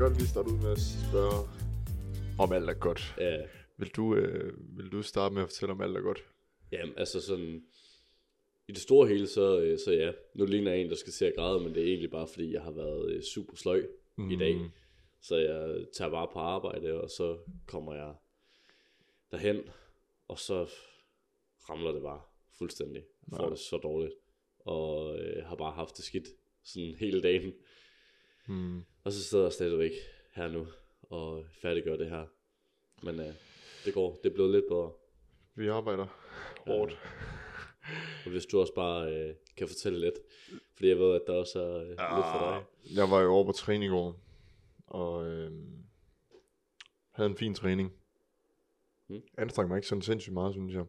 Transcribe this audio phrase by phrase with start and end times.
[0.00, 1.48] godt lige starte ud med at spørge,
[2.38, 3.14] om alt er godt.
[3.18, 3.42] Ja,
[3.76, 6.24] Vil du, øh, vil du starte med at fortælle, om alt er godt?
[6.72, 7.62] jamen, altså sådan...
[8.68, 10.12] I det store hele, så, øh, så ja.
[10.34, 12.52] Nu ligner jeg en, der skal se at græde, men det er egentlig bare, fordi
[12.52, 14.30] jeg har været øh, super sløj mm.
[14.30, 14.70] i dag.
[15.20, 18.14] Så jeg tager bare på arbejde, og så kommer jeg
[19.30, 19.62] derhen,
[20.28, 20.68] og så
[21.70, 22.20] ramler det bare
[22.58, 23.02] fuldstændig.
[23.30, 23.50] Jeg får Nej.
[23.50, 24.14] det så dårligt,
[24.58, 26.28] og øh, har bare haft det skidt
[26.64, 27.52] sådan hele dagen.
[28.46, 28.84] Mm.
[29.04, 29.92] Og så sidder jeg stadigvæk
[30.34, 30.66] her nu,
[31.02, 32.26] og færdiggør det her.
[33.02, 33.34] Men øh,
[33.84, 34.92] det går, det er blevet lidt bedre.
[35.54, 36.06] Vi arbejder
[36.66, 36.98] hårdt.
[38.24, 40.14] Og hvis du også bare øh, kan fortælle lidt,
[40.74, 42.64] fordi jeg ved, at der også er øh, lidt for dig.
[42.96, 44.20] Jeg var jo over på træning i går,
[44.86, 45.52] og øh,
[47.10, 47.92] havde en fin træning.
[49.08, 49.22] Mm.
[49.38, 50.84] Anstrengte mig ikke sådan sindssygt meget, synes jeg.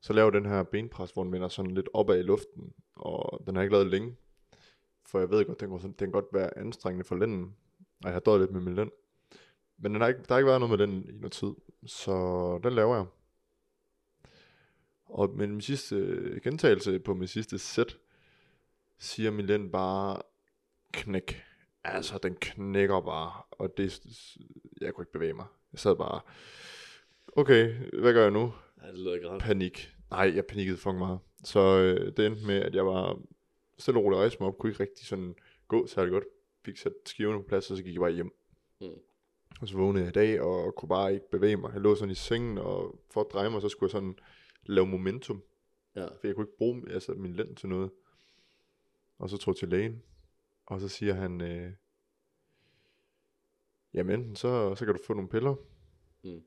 [0.00, 3.56] Så laver den her benpres, hvor den vender sådan lidt opad i luften, og den
[3.56, 4.16] har ikke lavet længe.
[5.10, 8.20] For jeg ved godt, den, den kan godt være anstrengende for lænden, og jeg har
[8.20, 8.90] døjet lidt med min lænd.
[9.78, 11.52] Men den har ikke, der har ikke været noget med den i noget tid,
[11.86, 12.12] så
[12.62, 13.06] den laver jeg.
[15.04, 17.98] Og med min sidste øh, gentagelse på min sidste sæt,
[18.98, 20.22] siger min lænd bare
[20.92, 21.42] knæk.
[21.84, 24.00] Altså, den knækker bare, og det,
[24.80, 25.46] jeg kunne ikke bevæge mig.
[25.72, 26.20] Jeg sad bare,
[27.36, 28.52] okay, hvad gør jeg nu?
[28.82, 29.38] Ja, det lyder ikke.
[29.40, 29.94] Panik.
[30.10, 31.18] Nej, jeg panikkede fucking meget.
[31.44, 33.18] Så øh, det endte med, at jeg var
[33.78, 35.34] stille og roligt rejse mig op, kunne ikke rigtig sådan
[35.68, 36.24] gå særlig godt.
[36.64, 38.32] Fik sat skiverne på plads, og så gik jeg bare hjem.
[38.80, 38.86] Mm.
[39.60, 41.72] Og så vågnede jeg i dag, og kunne bare ikke bevæge mig.
[41.72, 44.18] Jeg lå sådan i sengen, og for at dreje mig, så skulle jeg sådan
[44.66, 45.42] lave momentum.
[45.96, 46.04] Ja.
[46.06, 47.90] For jeg kunne ikke bruge altså, min lænd til noget.
[49.18, 50.02] Og så tog jeg til lægen,
[50.66, 51.72] og så siger han, øh,
[53.94, 55.54] jamen enten så, så kan du få nogle piller,
[56.24, 56.42] Mm.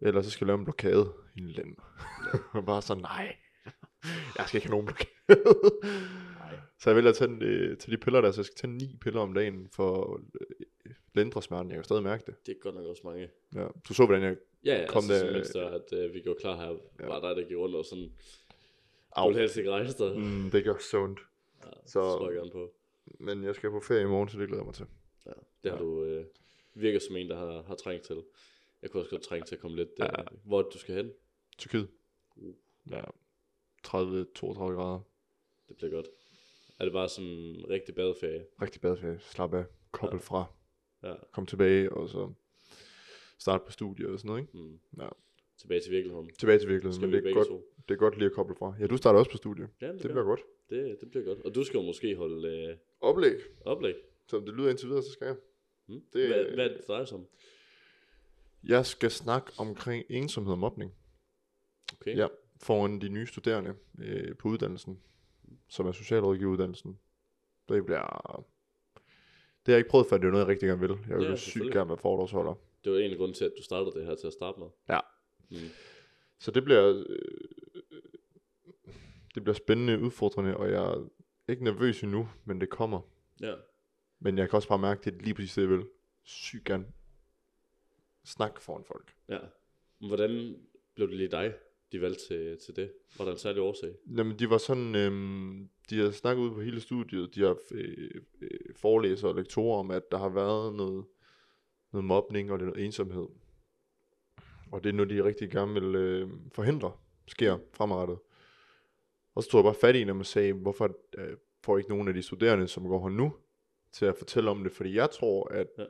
[0.00, 1.76] eller så skal jeg lave en blokade i din lænd.
[2.54, 3.36] og bare så, nej,
[4.38, 5.10] jeg skal ikke have nogen blokade.
[6.80, 8.96] så jeg vælger at tage, øh, til de piller der, så jeg skal tage ni
[9.00, 11.70] piller om dagen for øh, lindre smerten.
[11.70, 12.46] Jeg kan stadig mærke det.
[12.46, 13.28] Det er godt nok også mange.
[13.54, 13.66] Ja.
[13.88, 16.20] Du så, hvordan jeg Ja, ja Kom altså, der- som mens der, at øh, vi
[16.20, 17.06] gjorde klar her, Ja.
[17.06, 18.12] var dig, der gik rundt og sådan,
[19.12, 19.24] Au.
[19.24, 20.18] du ville helst ikke rejse dig.
[20.18, 21.20] Mm, det gør så ondt.
[21.64, 22.72] Ja, Så- tror jeg gerne på.
[23.20, 24.86] Men jeg skal på ferie i morgen, så det glæder jeg mig til.
[25.26, 25.30] Ja,
[25.62, 26.24] det har du øh,
[26.74, 28.22] virker som en, der har, har trængt til.
[28.82, 30.22] Jeg kunne også godt trænge til at komme lidt, øh, Ja.
[30.44, 31.10] hvor du skal hen.
[31.58, 31.88] Tyrkiet.
[32.36, 32.54] Uh.
[32.90, 33.00] Ja.
[33.86, 35.00] 30-32 grader.
[35.68, 36.06] Det bliver godt.
[36.80, 38.44] Er det bare sådan en rigtig badeferie?
[38.62, 39.18] Rigtig badeferie.
[39.20, 39.64] Slap af.
[39.90, 40.44] Kobbel fra.
[41.02, 41.14] Ja.
[41.32, 42.32] Kom tilbage, og så
[43.38, 44.56] starte på studiet og sådan noget, ikke?
[44.58, 44.80] Mm.
[45.02, 45.08] Ja.
[45.58, 46.30] Tilbage til virkeligheden.
[46.38, 47.64] Tilbage til virkeligheden, men vi det er, godt, to?
[47.88, 48.74] det er godt lige at koble fra.
[48.80, 49.68] Ja, du starter også på studiet.
[49.80, 50.40] Ja, det, Det bliver godt.
[50.70, 51.38] det, det bliver godt.
[51.44, 53.34] Og du skal jo måske holde øh, Oplæg.
[53.64, 53.94] oplæg.
[54.28, 55.36] Som det lyder indtil videre, så skal jeg.
[55.86, 55.94] Mm.
[55.94, 57.26] Det- Det, hvad, hvad er det, det drejer sig om?
[58.64, 60.94] Jeg skal snakke omkring ensomhed og mobning.
[61.92, 62.16] Okay.
[62.16, 62.26] Ja,
[62.62, 65.00] foran de nye studerende øh, på uddannelsen,
[65.68, 66.98] som er socialrådgiveruddannelsen.
[67.68, 68.44] Det bliver...
[69.66, 70.98] Det har jeg ikke prøvet, for det er noget, jeg rigtig gerne vil.
[71.08, 72.54] Jeg vil Ja, sygt gerne være foredragsholder.
[72.84, 74.66] Det var egentlig grunden til, at du startede det her til at starte med.
[74.88, 75.00] Ja.
[75.50, 75.56] Mm.
[76.38, 77.18] Så det bliver, øh,
[79.34, 81.08] det bliver spændende, udfordrende, og jeg er
[81.48, 83.00] ikke nervøs endnu, men det kommer.
[83.40, 83.54] Ja.
[84.18, 85.86] Men jeg kan også bare mærke, at det er lige præcis det, jeg vil.
[86.24, 86.86] Sygt gerne
[88.24, 89.14] snakke foran folk.
[89.28, 89.38] ja.
[90.00, 90.56] Men Hvordan
[90.94, 91.54] blev det lige dig,
[91.92, 92.92] de valgte til, til det?
[93.18, 93.94] Var der en særlig årsag?
[94.16, 98.10] Jamen, de var sådan, øhm, de har snakket ud på hele studiet, de har øh,
[98.40, 101.04] øh, forelæsere og lektorer om, at der har været noget,
[101.92, 103.26] noget mobning og noget ensomhed.
[104.72, 106.92] Og det er noget, de rigtig gerne vil øh, forhindre
[107.26, 108.18] sker fremadrettet.
[109.34, 112.08] Og så tog jeg bare fat i en, og sagde, hvorfor øh, får ikke nogen
[112.08, 113.34] af de studerende, som går her nu,
[113.92, 114.72] til at fortælle om det?
[114.72, 115.84] Fordi jeg tror, at Ja.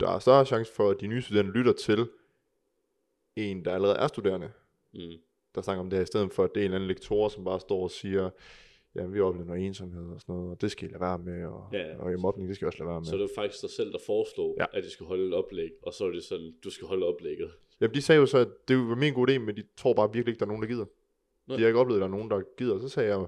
[0.00, 2.08] der er større chance for, at de nye studerende lytter til
[3.36, 4.52] en, der allerede er studerende,
[4.94, 5.12] Mm.
[5.54, 7.28] der snakker om det her, i stedet for, at det er en eller anden lektor,
[7.28, 8.30] som bare står og siger,
[8.94, 11.44] ja, vi oplever noget ensomhed og sådan noget, og det skal I lade være med,
[11.46, 11.96] og, Ja, ja.
[11.98, 13.06] og i mobning, det skal I også lade være med.
[13.06, 14.66] Så det var faktisk dig selv, der foreslog, Ja.
[14.72, 14.78] ja.
[14.78, 17.50] at de skulle holde et oplæg, og så var det sådan, du skal holde oplægget.
[17.80, 20.12] Jamen, de sagde jo så, at det var min god idé, men de tror bare
[20.12, 20.84] virkelig ikke, der er nogen, der gider.
[21.46, 21.56] Nej.
[21.56, 22.78] De har ikke oplevet, at der er nogen, der gider.
[22.80, 23.26] Så sagde jeg,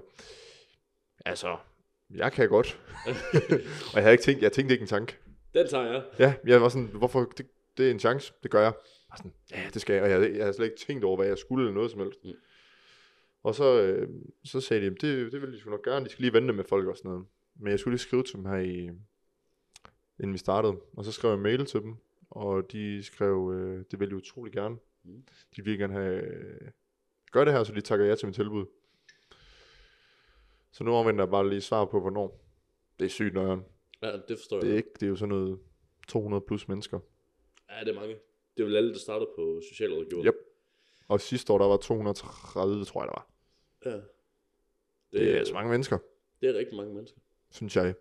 [1.25, 1.57] altså,
[2.15, 2.79] jeg kan godt.
[3.91, 5.15] og jeg havde ikke tænkt, jeg tænkte ikke en tanke.
[5.53, 6.03] Den tager jeg.
[6.19, 7.45] Ja, jeg var sådan, hvorfor, det,
[7.77, 8.73] det er en chance, det gør jeg.
[9.23, 11.03] Jeg var sådan, ja, det skal jeg, og jeg, havde- jeg havde slet ikke tænkt
[11.03, 12.23] over, hvad jeg skulle eller noget som helst.
[12.23, 12.31] Mm.
[13.43, 14.09] Og så, øh,
[14.43, 16.63] så sagde de, det, det vil de sgu nok gerne, de skal lige vente med
[16.63, 17.25] folk og sådan noget.
[17.55, 18.89] Men jeg skulle lige skrive til dem her i,
[20.19, 21.95] inden vi startede, og så skrev jeg mail til dem,
[22.29, 24.75] og de skrev, øh, det vil de utrolig gerne.
[25.03, 25.23] Mm.
[25.55, 26.71] De vil gerne have, øh,
[27.31, 28.65] gør det her, så de takker ja til mit tilbud.
[30.71, 32.45] Så nu afventer jeg bare lige svar på, hvornår.
[32.99, 33.61] Det er sygt nøjeren.
[34.01, 34.77] Ja, det forstår Det er, jeg.
[34.77, 35.59] ikke, det er jo sådan noget
[36.07, 36.99] 200 plus mennesker.
[37.69, 38.15] Ja, det er mange.
[38.57, 40.25] Det er vel alle, der starter på socialrådgiver.
[40.25, 40.35] Yep.
[41.07, 43.29] Og sidste år, der var 230, tror jeg, der var.
[43.85, 43.95] Ja.
[43.97, 44.05] Det,
[45.11, 45.97] Det er altså mange mennesker,
[46.41, 47.19] det er rigtig mange mennesker.
[47.51, 47.95] synes jeg.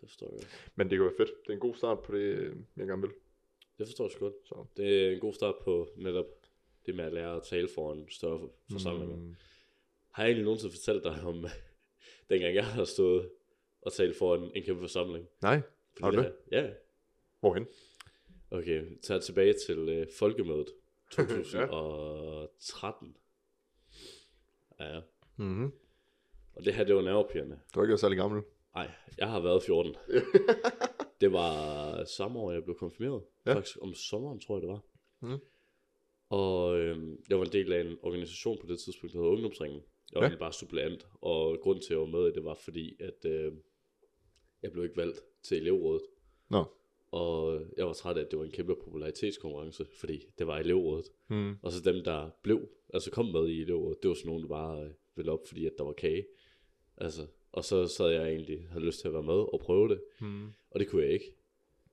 [0.00, 0.46] Det forstår jeg.
[0.74, 1.30] Men det kan være fedt.
[1.42, 3.10] Det er en god start på det, jeg gerne vil.
[3.78, 4.34] Det forstår jeg sgu godt.
[4.44, 4.64] Så.
[4.76, 6.26] Det er en god start på netop
[6.86, 9.16] det med at lære at tale foran større forsamlinger.
[9.16, 9.36] Mm.
[10.10, 11.46] Har jeg egentlig nogensinde fortalt dig om,
[12.30, 13.30] dengang jeg har stået
[13.82, 15.28] og talt foran en kæmpe forsamling?
[15.42, 15.60] Nej,
[15.92, 16.24] Fordi Har du det?
[16.52, 16.70] her- Ja.
[17.40, 17.66] hvorhen?
[18.50, 20.66] Okay, tager tilbage til øh, folkemødet
[21.12, 23.16] 2013.
[24.80, 25.00] ja.
[25.36, 25.72] Mm-hmm.
[26.54, 27.60] Og det her, det var nervepirrende.
[27.74, 28.42] Du er ikke særlig gammel.
[28.74, 29.94] Nej, jeg har været 14.
[31.20, 33.22] det var samme år, jeg blev konfirmeret.
[33.46, 33.50] Ja.
[33.50, 33.56] Ja.
[33.56, 34.80] Faktisk om sommeren, tror jeg, det var.
[35.20, 35.38] Mm.
[36.28, 39.82] Og øhm, jeg var en del af en organisation på det tidspunkt, der hedder Ungdomsringen.
[40.12, 40.32] Jeg var Ja.
[40.32, 40.38] ja.
[40.38, 43.52] bare suppleant, og grunden til, at jeg var med i det, var fordi, at øh,
[44.62, 46.02] jeg blev ikke valgt til elevrådet.
[46.50, 46.64] Nå.
[47.10, 51.06] Og jeg var træt af, at det var en kæmpe popularitetskonkurrence, fordi det var elevrådet.
[51.28, 51.56] Mm.
[51.62, 54.48] Og så dem, der blev, altså kom med i elevrådet, det var sådan nogen, der
[54.48, 56.26] bare øh, ville op, fordi at der var kage.
[56.96, 60.00] Altså, og så sad jeg egentlig, havde lyst til at være med og prøve det,
[60.20, 60.46] Mm.
[60.70, 61.34] og det kunne jeg ikke.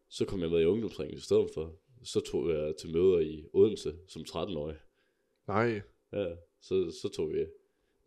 [0.10, 1.76] Så kom jeg med i ungdomsringen i stedet for.
[2.04, 4.76] Så tog jeg til møder i Odense som 13-årig.
[5.48, 5.82] Nej.
[6.14, 7.46] Ja, så, så tog vi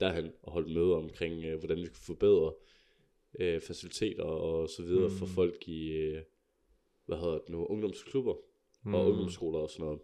[0.01, 2.53] derhen og holdt møder omkring, øh, hvordan vi kunne forbedre
[3.41, 5.15] øh, faciliteter og så videre mm.
[5.15, 6.23] for folk i, øh,
[7.09, 8.35] hvad hedder det nu, ungdomsklubber
[8.83, 8.95] Mm.
[8.95, 10.01] og ungdomsskoler og sådan noget.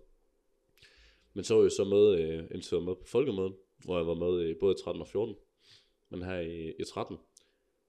[1.35, 3.55] Men så var jeg så med, øh, indtil jeg var med på folkemødet,
[3.85, 5.35] hvor jeg var med i både 13 og 14.
[6.11, 7.17] Men her i, i 13,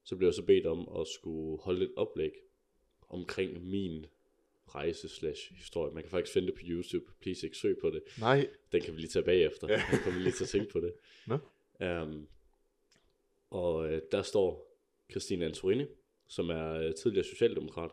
[0.03, 2.31] så blev jeg så bedt om at skulle holde et oplæg
[3.09, 4.05] omkring min
[4.67, 5.93] rejse slash historie.
[5.93, 7.05] Man kan faktisk finde det på YouTube.
[7.21, 8.03] Please ikke søg på det.
[8.19, 8.49] Nej.
[8.71, 9.67] Den kan vi lige tage bagefter.
[9.69, 9.81] Ja.
[9.91, 10.93] Jeg kommer lige til at tænke på det.
[11.31, 11.37] Nå.
[12.01, 12.27] Um,
[13.49, 14.77] og øh, der står
[15.11, 15.85] Christine Antorini,
[16.27, 17.91] som er øh, tidligere socialdemokrat.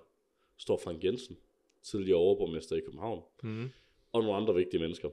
[0.62, 1.36] Står Frank Jensen,
[1.82, 3.22] tidligere overborgmester i København.
[3.42, 3.70] Mm.
[4.12, 5.10] Og nogle andre vigtige mennesker.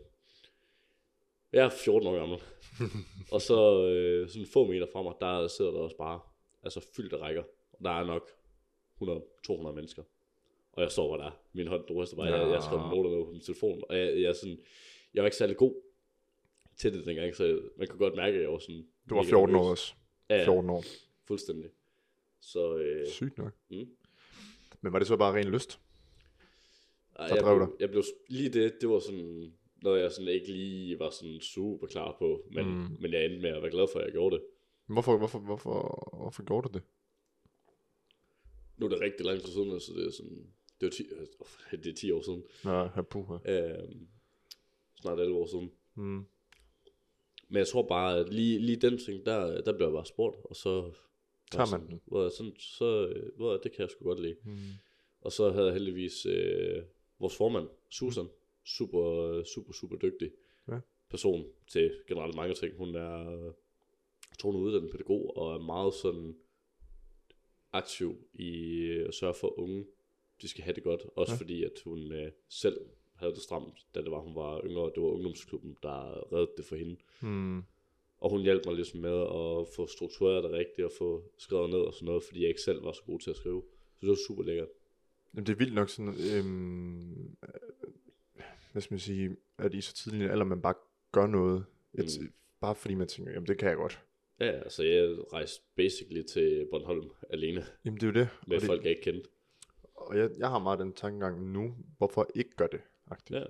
[1.53, 2.39] Jeg er 14 år gammel.
[3.33, 6.19] og så øh, sådan få meter fra mig, der sidder der også bare
[6.63, 7.43] altså fyldte rækker.
[7.73, 8.29] Og der er nok
[9.01, 10.03] 100-200 mennesker.
[10.71, 11.31] Og jeg står bare der.
[11.53, 12.27] Min hånd ryster bare.
[12.27, 13.83] Jeg, jeg skrev noter ned på min telefon.
[13.89, 14.59] Og jeg, jeg, sådan,
[15.13, 15.75] jeg var ikke særlig god
[16.77, 18.87] til det dengang, så man kunne godt mærke, at jeg var sådan...
[19.09, 19.93] Du var mega 14 år også.
[20.29, 20.83] Ja, ja, 14 år.
[21.27, 21.69] fuldstændig.
[22.39, 23.53] Så øh, Sygt nok.
[23.69, 23.95] mm.
[24.81, 25.79] Men var det så bare ren lyst?
[27.19, 27.67] Ej, jeg, blev, dig.
[27.79, 29.53] jeg blev lige det, det var sådan
[29.83, 32.97] noget, jeg sådan ikke lige var sådan super klar på, men, Mm.
[32.99, 34.43] men jeg endte med at være glad for, at jeg gjorde det.
[34.85, 36.83] Hvorfor, hvorfor, hvorfor, hvorfor gjorde du det?
[38.77, 40.47] Nu er det rigtig lang tid siden, så det er sådan,
[40.81, 41.03] det er 10,
[41.71, 43.37] øh, det er 10 år siden, Nå, her puha.
[43.45, 43.89] øh,
[45.01, 45.71] snart 11 år siden.
[45.95, 46.25] Mm.
[47.49, 50.37] Men jeg tror bare, at lige, lige den ting, der, der blev jeg bare spurgt,
[50.43, 50.91] og så...
[51.51, 52.01] Tager man sådan, den?
[52.05, 54.35] Hvor sådan, så, øh, hvor det kan jeg sgu godt lide.
[54.43, 54.57] Mm.
[55.21, 56.83] Og så havde jeg heldigvis øh,
[57.19, 58.27] vores formand, Susan,
[58.65, 60.31] super, super, super dygtig
[60.67, 60.79] Ja.
[61.09, 62.77] person til generelt mange ting.
[62.77, 63.53] Hun er øh,
[64.39, 66.35] tror hun er uddannet pædagog og er meget sådan
[67.73, 69.85] aktiv i øh, at sørge for at unge,
[70.41, 71.01] de skal have det godt.
[71.15, 71.37] Også ja.
[71.37, 72.77] fordi, at hun øh, selv
[73.15, 74.91] havde det stramt, da det var, hun var yngre.
[74.95, 76.95] Det var ungdomsklubben, der reddede det for hende.
[77.21, 77.63] Mm.
[78.19, 81.79] Og hun hjalp mig ligesom med at få struktureret det rigtigt og få skrevet ned
[81.79, 83.63] og sådan noget, fordi jeg ikke selv var så god til at skrive.
[83.95, 84.67] Så det var super lækkert.
[85.33, 87.49] Jamen, det er vildt nok sådan, øhm, øh,
[88.71, 90.73] hvad skal man sige, at i så tidlig en alder, man bare
[91.11, 92.31] gør noget, et, Mm.
[92.59, 93.99] bare fordi man tænker, jamen det kan jeg godt.
[94.39, 98.29] Ja, altså jeg rejste basically til Bornholm alene Jamen det er jo det.
[98.47, 99.29] med og det, folk, jeg ikke kendte.
[99.95, 102.79] og jeg, jeg har meget den tankegang nu, hvorfor ikke gør det,
[103.11, 103.39] agtigt.
[103.39, 103.45] Ja.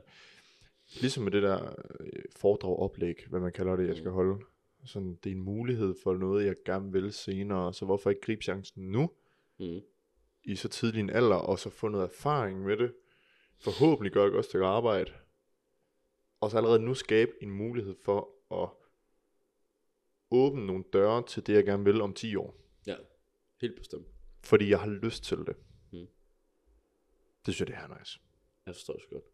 [1.02, 4.14] Ligesom med det der øh, foredrag oplæg, hvad man kalder det, jeg skal Mm.
[4.16, 4.38] holde.
[4.86, 8.42] Sådan, det er en mulighed for noget, jeg gerne vil senere, så hvorfor ikke gribe
[8.44, 9.12] chancen nu,
[9.60, 9.82] Mm.
[10.44, 12.94] i så tidlig en alder, og så få noget erfaring med det.
[13.58, 15.12] Forhåbentlig gør jeg også til at arbejde.
[16.42, 18.30] Og så allerede nu skabe en mulighed for
[18.64, 18.70] at
[20.32, 22.56] åbne nogle døre til det, jeg gerne vil om 10 år.
[22.88, 22.96] Ja,
[23.62, 24.08] helt bestemt.
[24.44, 25.56] Fordi jeg har lyst til det.
[25.92, 26.08] Mm.
[27.46, 28.20] Det synes jeg, det er nice.
[28.66, 29.26] Jeg forstår det sgu godt.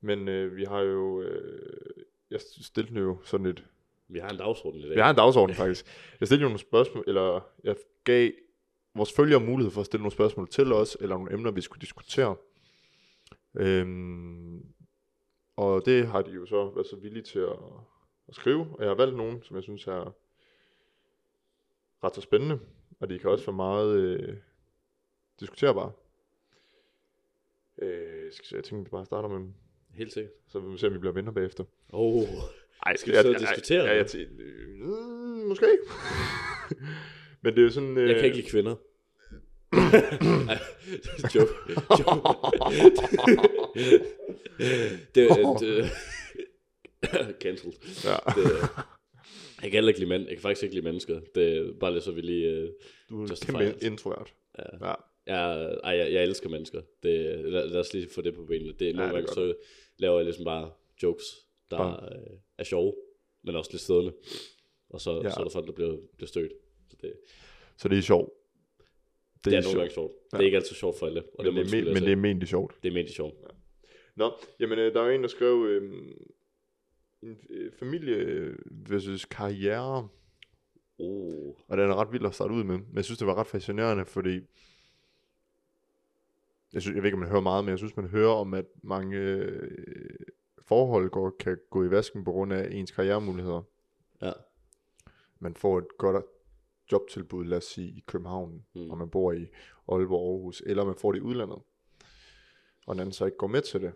[0.00, 1.22] Men øh, vi har jo...
[1.22, 3.66] Øh, jeg stillede jo sådan et...
[4.12, 4.94] Vi har en dagsorden i dag.
[4.96, 5.86] Vi har en dagsorden faktisk.
[6.20, 8.30] Jeg stillede nogle spørgsmål, eller jeg gav
[8.94, 11.80] vores følgere mulighed for at stille nogle spørgsmål til os, eller nogle emner, vi skulle
[11.80, 12.36] diskutere.
[13.54, 14.66] Øhm,
[15.56, 17.58] og det har de jo så været så villige til at,
[18.28, 20.14] at skrive, og jeg har valgt nogle, som jeg synes er
[22.04, 22.60] ret så spændende,
[23.00, 24.36] og de kan også være meget øh,
[25.40, 25.92] diskuterbare.
[27.78, 29.54] Øh, skal jeg tænker, vi bare starter med dem,
[29.94, 30.32] Helt sikkert.
[30.46, 31.64] så vi se, om vi bliver venner bagefter.
[31.92, 32.26] Oh,
[32.86, 34.88] Ej, Skal vi sidde og diskutere Ja, jeg, jeg, øh, mm,
[35.48, 35.66] måske.
[37.42, 37.98] Men det er jo sådan...
[37.98, 38.74] Øh, jeg kan ikke lide kvinder.
[39.72, 40.58] Ej,
[41.34, 41.52] joke.
[41.98, 42.28] joke.
[45.14, 45.28] det,
[45.60, 45.90] det,
[47.40, 47.74] cancelled.
[48.04, 48.16] Ja.
[48.42, 48.44] Det,
[49.62, 50.22] jeg kan heller ikke lide mænd.
[50.22, 51.20] Jeg kan faktisk ikke lide mennesker.
[51.34, 52.62] Det er bare lidt så vi lige...
[52.62, 52.68] Uh,
[53.10, 54.34] Du er en kæmpe introvert.
[54.58, 54.86] ja.
[54.86, 54.94] Ja.
[55.26, 56.80] Jeg, ej, jeg, jeg elsker mennesker.
[57.02, 58.72] Det, lad, lad os lige få det på benene.
[58.78, 59.54] Det, nogle er gange så
[59.98, 60.70] laver jeg ligesom bare
[61.02, 61.24] jokes,
[61.70, 62.94] der Bare- øh, er sjove,
[63.42, 64.12] men også lidt stødende.
[64.90, 65.22] Og så, Ja.
[65.22, 65.30] ja.
[65.30, 66.52] så er der folk, der bliver, bliver stødt.
[66.90, 67.12] Så det,
[67.76, 68.30] Så det er sjovt.
[69.34, 69.76] det, det er, nogle sjovt.
[69.78, 70.12] gange sjovt.
[70.32, 70.36] Ja.
[70.36, 71.22] Det er ikke altid sjovt for alle.
[71.38, 72.76] Og Men, det, du er, men, det er ment sjovt.
[72.82, 73.34] det er ment sjovt.
[74.16, 75.92] Nå, jamen øh, der er jo en, der skrev øh,
[77.22, 80.08] en, øh, familie versus karriere,
[80.98, 81.54] Oh.
[81.68, 82.78] og den er ret vild at starte ud med.
[82.78, 84.40] Men jeg synes, det var ret fascinerende, fordi
[86.72, 88.54] jeg, synes, jeg ved ikke, om man hører meget, men jeg synes, man hører om,
[88.54, 89.70] at mange øh,
[90.72, 93.62] forhold går, kan gå i vasken på grund af ens karrieremuligheder.
[94.22, 94.32] Ja.
[95.38, 96.24] Man får et godt
[96.92, 98.90] jobtilbud, lad os sige, i København, Mm.
[98.90, 99.46] og man bor i
[99.88, 101.58] Aalborg, Aarhus, eller man får det i udlandet,
[102.86, 103.92] og den anden så ikke går med til det.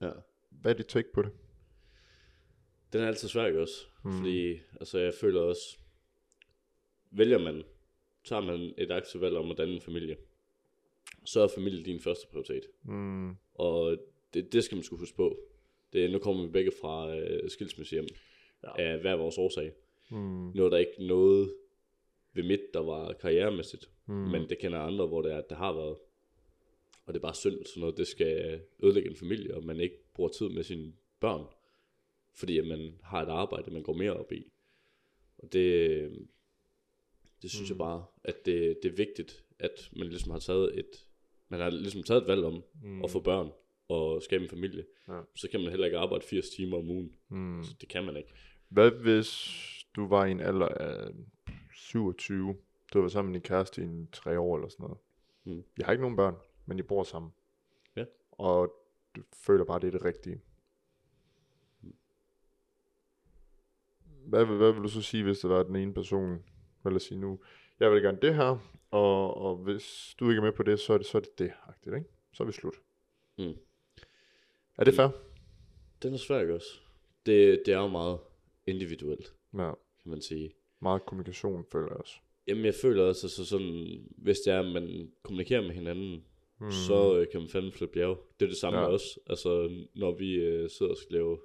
[0.00, 0.10] ja.
[0.50, 1.32] Hvad er dit take på det?
[2.92, 3.74] Den er altid svær, også?
[4.04, 4.12] Mm.
[4.12, 5.78] Fordi, altså jeg føler også,
[7.10, 7.62] vælger man,
[8.24, 10.16] tager man et aktivt valg om at danne en familie,
[11.24, 12.62] så er familie din første prioritet.
[12.82, 13.36] Mm.
[13.54, 13.96] Og
[14.34, 15.38] det, det skal man skulle huske på.
[15.92, 18.06] Det, nu kommer vi begge fra øh, skilsmissehjem
[18.64, 18.82] Ja.
[18.92, 19.72] af hver vores årsag.
[20.10, 20.50] Mm.
[20.54, 21.54] Nu er der ikke noget
[22.32, 24.14] ved mit, der var karrieremæssigt, Mm.
[24.14, 25.96] men det kender andre, hvor det er, at det har været.
[27.06, 29.96] Og det er bare synd, sådan noget, det skal ødelægge en familie, og man ikke
[30.14, 31.44] bruger tid med sine børn,
[32.34, 34.52] fordi at man har et arbejde, man går mere op i.
[35.38, 36.00] Og det,
[37.42, 37.74] det synes mm.
[37.74, 41.06] jeg bare, at det, det er vigtigt, at man ligesom har taget et,
[41.48, 43.04] man har ligesom taget et valg om mm.
[43.04, 43.50] at få børn
[43.90, 44.84] og skabe en familie.
[45.08, 45.20] Ja.
[45.36, 47.12] Så kan man heller ikke arbejde 80 timer om ugen.
[47.28, 47.62] Mm.
[47.64, 48.28] Så det kan man ikke.
[48.68, 49.50] Hvad hvis
[49.96, 51.10] du var i en alder af
[51.74, 52.56] 27,
[52.94, 54.98] du var sammen med din kæreste i en tre år eller sådan noget.
[55.44, 55.64] Mm.
[55.78, 56.34] Jeg har ikke nogen børn,
[56.66, 57.32] men I bor sammen.
[57.96, 58.04] Ja.
[58.32, 58.74] Og
[59.16, 60.40] du føler bare, det er det rigtige.
[64.26, 66.44] Hvad, vil- hvad vil du så sige, hvis det var den ene person,
[66.84, 67.40] vil jeg sige nu,
[67.80, 68.58] jeg vil gerne det her,
[68.90, 71.38] og, og hvis du ikke er med på det, så er det så er det,
[71.38, 72.08] det agtigt, ikke?
[72.32, 72.74] Så er vi slut.
[73.38, 73.52] Mm.
[74.80, 75.08] Er det fair?
[76.02, 76.68] Den er svær, ikke også?
[77.26, 78.18] Det, det er jo meget
[78.66, 79.70] individuelt, Ja,
[80.02, 80.50] kan man sige.
[80.82, 82.14] meget kommunikation føler jeg også.
[82.46, 86.24] Jamen, jeg føler også, altså sådan, hvis det er, at man kommunikerer med hinanden,
[86.62, 86.70] Mm.
[86.72, 88.18] så øh, kan man fandme flippe bjerg.
[88.40, 88.84] Det er det samme Ja.
[88.84, 88.90] ja.
[88.92, 89.20] også.
[89.26, 91.38] Altså, når vi øh, sidder og skal lave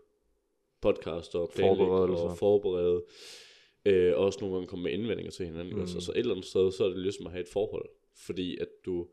[0.81, 2.23] podcast og planlægge Forberedelser.
[2.25, 3.03] og forberede,
[3.85, 5.69] øh, og også nogle gange komme med indvendinger til hinanden.
[5.73, 5.75] Mm.
[5.75, 5.81] Mm.
[5.81, 5.95] Også.
[5.97, 7.89] Altså et eller andet sted, så er det ligesom at have et forhold.
[8.25, 9.07] Fordi at du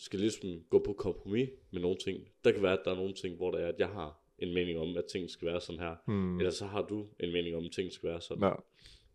[0.00, 2.28] skal ligesom gå på kompromis med nogle ting.
[2.44, 4.54] Der kan være, at der er nogle ting, hvor det er, at jeg har en
[4.54, 5.96] mening om, at ting skal være sådan her.
[6.06, 6.38] Mm.
[6.38, 8.42] Eller så har du en mening om, at ting skal være sådan.
[8.44, 8.52] Ja.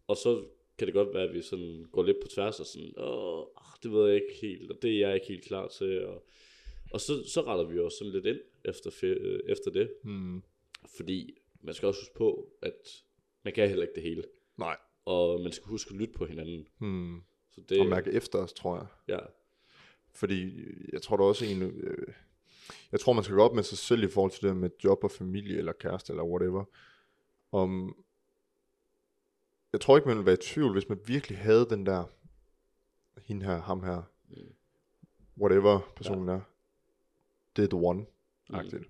[0.08, 0.46] Og så
[0.78, 3.46] kan det godt være, at vi sådan går lidt på tværs og sådan, åh,
[3.84, 6.06] det ved jeg ikke helt, og det er jeg ikke helt klar til.
[6.06, 6.26] Og,
[6.92, 9.94] og så, så retter vi os sådan lidt ind efter, øh, efter det.
[10.04, 10.44] Mm.
[10.98, 13.04] Fordi man skal også huske på, at
[13.44, 14.24] man kan heller ikke det hele.
[14.58, 14.78] Nej.
[15.06, 16.68] Og man skal huske at lytte på hinanden.
[16.80, 17.22] Mm.
[17.52, 18.88] Så det, Og mærke efter os, tror jeg.
[19.08, 19.26] ja,
[20.16, 22.08] Fordi jeg tror da også en, øh,
[22.92, 25.04] jeg tror man skal gå op med sig selv i forhold til det med job
[25.04, 26.64] og familie eller kæreste eller whatever.
[27.52, 27.96] Om,
[29.74, 32.04] jeg tror ikke man ville være i tvivl, hvis man virkelig havde den der,
[33.26, 34.54] hende her, ham her, Mm.
[35.42, 36.42] whatever personen er,
[37.56, 38.06] det er the one,
[38.50, 38.84] agtigt.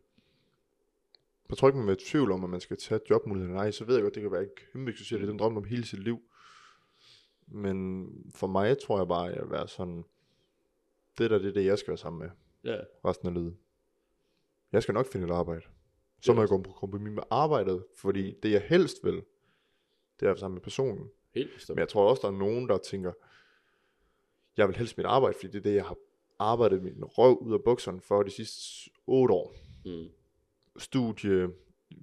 [1.50, 3.56] Jeg tror ikke man vil være i tvivl om, at man skal tage jobmuligheden.
[3.56, 5.58] Nej, så ved jeg godt, det kan være en kæmpe succes, det er den drøm
[5.58, 6.22] om hele sit liv.
[7.48, 10.06] Men for mig tror jeg bare, at jeg vil være sådan,
[11.18, 12.30] det der, det er det, jeg skal være sammen med
[12.72, 13.58] ja, resten af livet.
[14.72, 15.62] Jeg skal nok finde et arbejde.
[16.22, 20.26] Så må jeg gå på kompromis med arbejdet, fordi det jeg helst vil, det er
[20.26, 21.10] at være sammen med personen.
[21.34, 21.76] helt bestemt.
[21.76, 23.14] Men jeg tror også, der er nogen, der tænker,
[24.58, 25.98] jeg vil helst mit arbejde, fordi det er det, jeg har
[26.40, 29.56] arbejdet min røv ud af bukserne for de sidste 8 år.
[29.86, 30.08] Mm.
[30.78, 31.50] Studie,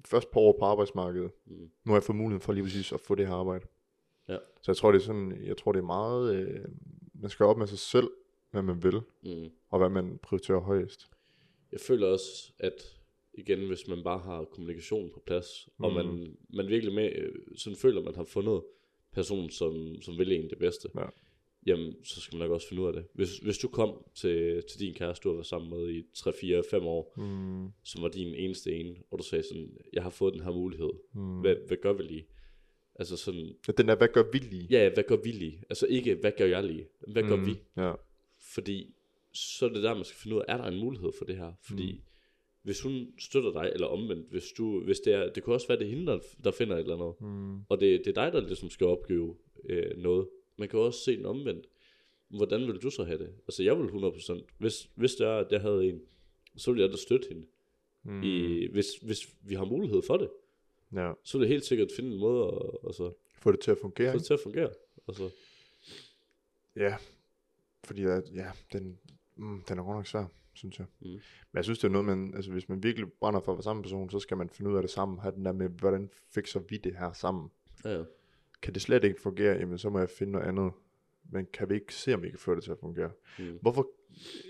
[0.05, 1.31] først på år på arbejdsmarkedet.
[1.47, 1.71] Mm.
[1.85, 3.67] Nu har jeg fået muligheden for lige præcis at få det her arbejde.
[4.29, 4.39] Ja.
[4.63, 6.65] Så jeg tror, det er sådan, jeg tror, det er meget, øh,
[7.15, 8.11] man skal op med sig selv,
[8.53, 9.51] hvad man vil, Mm.
[9.71, 11.11] og hvad man prioriterer højest.
[11.73, 12.97] Jeg føler også, at
[13.35, 15.85] igen, hvis man bare har kommunikation på plads, mm.
[15.85, 18.63] og man, man virkelig med, øh, sådan føler, at man har fundet
[19.13, 21.05] personen, som, som vil en det bedste, Ja.
[21.67, 23.05] jamen, så skal man nok også finde ud af det.
[23.13, 26.33] Hvis, hvis du kom til, til din kæreste, du har været sammen med i 3,
[26.41, 30.11] 4, 5 år, Mm, som var din eneste ene, og du sagde sådan, jeg har
[30.11, 31.41] fået den her mulighed, mm.
[31.41, 32.27] hvad, hvad gør vi lige?
[32.95, 34.67] Altså sådan, den der, hvad gør vi lige?
[34.71, 35.63] ja, hvad gør vi lige?
[35.71, 36.89] Altså ikke, hvad gør jeg lige?
[37.09, 37.55] Hvad gør Mm, vi?
[37.77, 37.93] Ja.
[38.55, 38.95] Fordi
[39.33, 41.37] så er det der, man skal finde ud af, er der en mulighed for det
[41.37, 41.53] her?
[41.63, 42.01] Fordi mm.
[42.63, 45.79] hvis hun støtter dig, eller omvendt, hvis, du, hvis det er, det kunne også være,
[45.79, 47.21] det er hende, der, der finder et eller andet.
[47.21, 49.37] Mm, Og det, det er dig, der ligesom skal opgive
[49.69, 50.29] øh, noget.
[50.57, 51.67] Man kan også se den omvendt.
[52.29, 53.35] Hvordan vil du så have det?
[53.47, 54.43] Altså jeg vil 100%.
[54.59, 56.01] Hvis, hvis det er, at jeg havde en,
[56.57, 57.47] så ville jeg da støtte hende.
[58.03, 58.23] mm.
[58.23, 60.31] I, hvis, hvis vi har mulighed for det,
[60.95, 61.13] ja.
[61.25, 64.13] så vil jeg helt sikkert finde en måde at, altså, Få det til at fungere,
[64.13, 64.71] få det til at fungere.
[65.09, 65.31] Altså,
[66.77, 66.97] Ja.
[67.85, 68.99] Fordi at, ja, den,
[69.37, 70.87] Mm, den er godt nok svær, synes jeg.
[71.01, 71.09] Mm.
[71.09, 71.21] Men
[71.55, 73.83] jeg synes, det er noget, man, altså hvis man virkelig brænder for at være sammen
[73.83, 75.19] person, så skal man finde ud af det sammen.
[75.19, 77.51] Have den der med, hvordan fikser vi det her sammen?
[77.85, 78.05] Ja, ja.
[78.63, 80.73] Kan det slet ikke fungere, jamen så må jeg finde noget andet.
[81.31, 83.11] Men kan vi ikke se, om vi kan få det til at fungere?
[83.39, 83.59] Mm.
[83.63, 83.91] Hvorfor,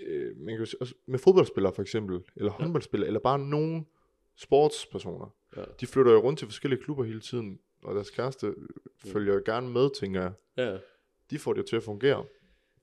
[0.07, 3.87] øh, man kan også med fodboldspillere for eksempel, eller håndboldspillere, eller bare nogen
[4.35, 5.35] sportspersoner.
[5.57, 5.63] Ja.
[5.79, 9.41] De flytter jo rundt til forskellige klubber hele tiden, og deres kæreste øh, følger jo
[9.45, 10.33] gerne med, tænker jeg.
[10.57, 10.77] Ja, ja.
[11.29, 12.25] De får det jo til at fungere,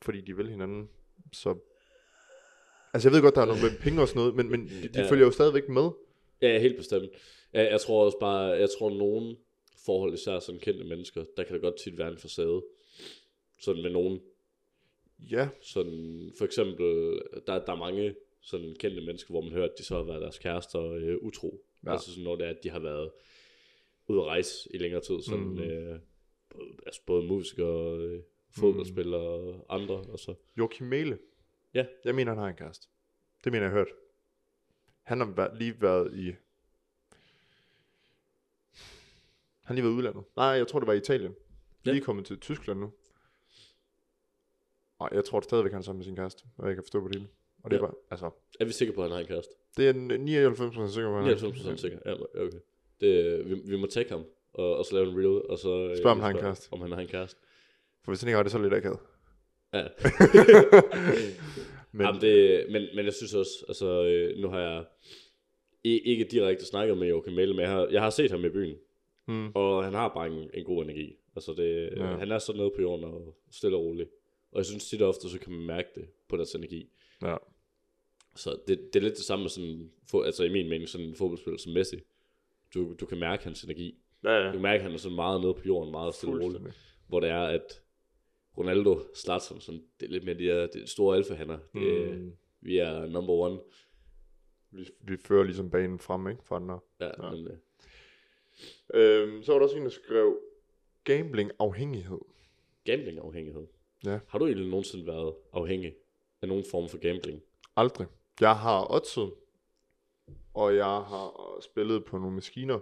[0.02, 0.88] fordi de vil hinanden.
[1.33, 1.59] Så,
[2.95, 4.88] altså jeg ved godt, der er noget med penge og sådan noget, men, men de,
[4.88, 5.11] de Ja.
[5.11, 5.90] følger jo stadigvæk med.
[6.42, 7.11] Ja, helt bestemt.
[7.52, 9.37] Jeg, jeg tror også bare, jeg tror nogen
[9.85, 12.62] forhold, især sådan kendte mennesker, der kan det godt tit være en facade.
[13.61, 14.21] Sådan med nogen.
[15.30, 19.75] Ja, Sådan, for eksempel, der, der er mange sådan kendte mennesker, hvor man hører, at
[19.78, 21.64] de så har været deres kærester øh, utro.
[21.87, 21.92] Ja.
[21.92, 23.11] Altså sådan når det er, at de har været
[24.09, 25.23] ude at rejse i længere tid.
[25.23, 25.59] Sådan, mm.
[25.62, 25.99] øh,
[26.50, 29.95] både- altså både musikere, øh, fodboldspillere og andre.
[29.95, 30.35] Og så.
[30.59, 31.19] Joachim Mæle.
[31.75, 31.87] Ja.
[32.04, 32.88] Jeg mener, han har en kæreste.
[33.45, 33.88] Det mener jeg, hørt.
[35.02, 36.25] Han har væ- lige været i...
[36.26, 36.37] Han
[39.66, 40.25] har lige været i udlandet.
[40.37, 41.35] Nej, jeg tror, det var i Italien.
[41.87, 41.90] Ja.
[41.92, 42.92] Lige kommet til Tyskland nu.
[44.99, 46.45] Og jeg tror stadigvæk, han er sammen med sin kæreste.
[46.59, 47.28] Og jeg kan forstå på det hele.
[47.62, 47.87] Og det er Ja.
[47.87, 48.30] bare, altså...
[48.61, 49.52] Er vi sikre på, at han har en kæreste?
[49.76, 51.73] Det er en 99% sikker på, at han er.
[51.75, 51.99] 99% sikker.
[52.07, 52.12] Ja,
[52.47, 52.59] okay.
[53.00, 55.88] Det, vi, vi må tage ham, og, og så lave en reel, og så...
[55.90, 56.69] øh, Spørg, om han har en kæreste.
[56.73, 57.40] Om han har en kæreste.
[58.04, 58.99] For hvis han ikke har det, så er det lidt akavet.
[59.75, 59.85] Ja.
[61.92, 64.85] Men, Jamen, det, men, men jeg synes også, altså, øh, nu har jeg
[65.85, 68.76] ikke direkte snakket med Joachim Mæle, men jeg har, jeg har set ham i byen,
[69.28, 71.16] mm, og han har bare en, en god energi.
[71.37, 72.07] Altså, det, Ja.
[72.07, 74.07] han er så nede på jorden og stille og rolig.
[74.52, 76.88] Og jeg synes tit og ofte, så kan man mærke det på deres energi.
[77.23, 77.37] ja.
[78.37, 81.07] Så det, det er lidt det samme med sådan, for, altså i min mening, sådan
[81.07, 81.97] en fodboldspiller som Messi.
[82.75, 83.98] Du, du kan mærke hans energi.
[84.24, 84.46] Ja, ja.
[84.46, 86.61] Du kan mærke, at han er sådan meget nede på jorden, meget stille og rolig.
[87.09, 87.83] Hvor det er, at
[88.61, 91.59] Ronaldo, Zlatan, sådan, det er lidt mere de, her, det er store alfahander.
[91.75, 92.33] Det, Mm.
[92.61, 93.61] Vi er number one.
[94.70, 96.42] Vi, vi fører ligesom banen frem, ikke?
[96.44, 96.81] For andre.
[97.01, 97.31] Ja, Ja.
[97.31, 97.57] Men, øh,
[98.94, 100.38] Øhm, så var der også en, der skrev,
[101.05, 102.18] gambling afhængighed.
[102.85, 103.66] gambling-afhængighed.
[104.05, 104.18] Ja.
[104.29, 105.94] Har du egentlig nogensinde været afhængig
[106.42, 107.42] af nogen form for gambling?
[107.77, 108.07] Aldrig.
[108.40, 109.33] Jeg har oddset,
[110.55, 112.81] og jeg har spillet på nogle maskiner.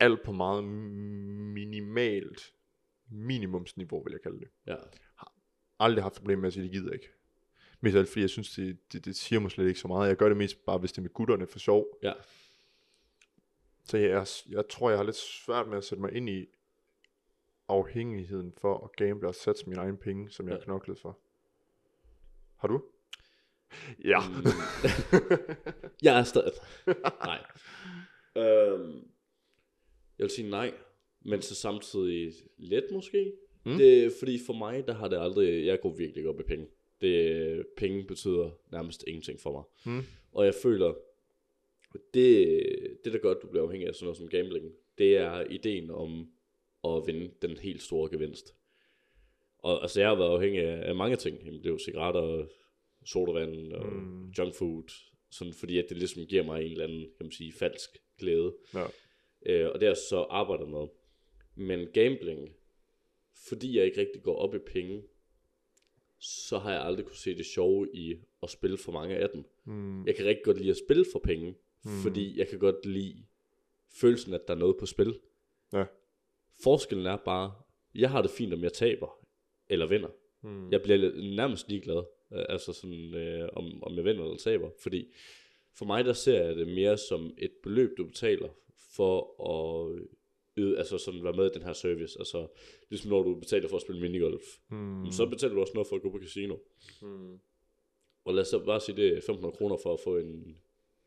[0.00, 0.64] Alt på meget
[1.54, 2.54] minimalt
[3.10, 4.48] minimumsniveau, vil jeg kalde det.
[4.66, 4.76] Ja.
[5.80, 7.08] Aldrig haft problemer med at sige, det gider jeg ikke.
[7.80, 10.08] Mest alt, fordi jeg synes, det, det, det siger mig slet ikke så meget.
[10.08, 11.86] Jeg gør det mest bare, hvis det er med gutterne for sjov.
[12.02, 12.12] Ja.
[13.84, 16.46] Så jeg, jeg tror, jeg har lidt svært med at sætte mig ind i
[17.68, 20.64] afhængigheden for at gamble og satse mine egne penge, som jeg har Ja.
[20.64, 21.18] knoklet for.
[22.56, 22.84] Har du?
[24.04, 24.18] Ja.
[24.28, 24.44] Mm.
[26.02, 26.52] jeg er stadig...
[27.24, 27.44] nej.
[28.36, 28.96] Øhm,
[30.18, 30.74] jeg vil sige nej,
[31.24, 33.32] men så samtidig let måske.
[33.64, 33.76] Mm.
[33.76, 35.66] Det er fordi for mig, der har det aldrig...
[35.66, 36.66] Jeg går virkelig op i penge.
[37.00, 39.94] Det, penge betyder nærmest ingenting for mig.
[39.94, 40.02] Mm.
[40.32, 40.94] Og jeg føler,
[42.14, 42.58] det,
[43.04, 45.90] det der gør, at du bliver afhængig af sådan noget som gambling, det er ideen
[45.90, 46.28] om
[46.84, 48.54] at vinde den helt store gevinst.
[49.58, 51.38] Og altså, jeg har været afhængig af, af mange ting.
[51.44, 52.46] Jamen, det er jo cigaretter,
[53.04, 54.00] sodavand og Mm.
[54.00, 54.28] mm.
[54.38, 54.90] junk food.
[55.30, 58.54] Sådan, fordi at det ligesom giver mig en eller anden, kan man sige, falsk glæde.
[58.74, 58.84] Ja.
[59.46, 60.86] Øh, og det har jeg så arbejdet med.
[61.58, 62.54] Men gambling,
[63.48, 65.02] fordi jeg ikke rigtig går op i penge,
[66.18, 69.44] så har jeg aldrig kunne se det sjove i at spille for mange af dem.
[69.64, 70.06] Mm.
[70.06, 71.90] Jeg kan rigtig godt lide at spille for penge, Mm.
[72.02, 73.24] fordi jeg kan godt lide
[74.00, 75.18] følelsen, at der er noget på spil.
[75.72, 75.84] Ja.
[76.62, 77.52] Forskellen er bare,
[77.94, 79.26] jeg har det fint, om jeg taber
[79.68, 80.08] eller vinder.
[80.42, 80.70] Mm.
[80.72, 85.12] Jeg bliver nærmest ligeglad, øh, altså sådan, øh, om, om jeg vinder eller taber, fordi
[85.74, 88.48] for mig der ser jeg det mere som et beløb, du betaler
[88.96, 89.18] for
[89.52, 89.98] at
[90.58, 92.18] yde, altså sådan være med i den her service.
[92.18, 92.46] Altså
[92.90, 95.10] ligesom når du betaler for at spille minigolf, Mm.
[95.10, 96.56] så betaler du også noget for at gå på casino.
[97.02, 97.38] Mm.
[98.24, 100.56] Og lad os så bare sige, det er 1500 kroner for at få en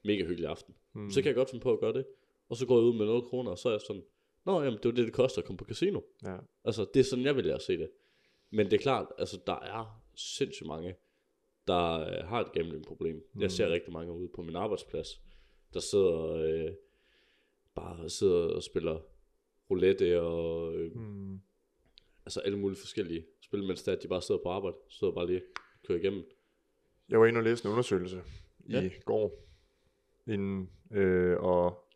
[0.04, 0.76] mega hyggelig aften.
[0.94, 1.10] Mm.
[1.10, 2.06] Så kan jeg godt finde på at gøre det.
[2.50, 4.04] Og så går jeg ud med 0 kroner, og så er jeg sådan,
[4.46, 6.02] Nå, jamen, det er det, det koster at komme på casino.
[6.26, 6.38] Ja.
[6.66, 7.90] Altså, det er sådan, jeg vil se det.
[8.50, 10.96] Men det er klart, altså, der er sindssygt mange,
[11.68, 13.16] der øh, har et gamblingproblem.
[13.34, 13.42] Mm.
[13.42, 15.22] Jeg ser rigtig mange ude på min arbejdsplads,
[15.74, 16.72] der sidder øh,
[17.76, 19.00] bare sidder og spiller
[19.71, 21.41] roulette og øh, Mm.
[22.25, 25.27] altså alle mulige forskellige spil, mens er, at de bare sidder på arbejde, sidder bare
[25.27, 26.23] lige og kører igennem.
[27.10, 28.23] Jeg var inde og læse en undersøgelse
[28.69, 28.81] Ja.
[28.84, 29.47] i går,
[30.27, 31.88] inden, øh, og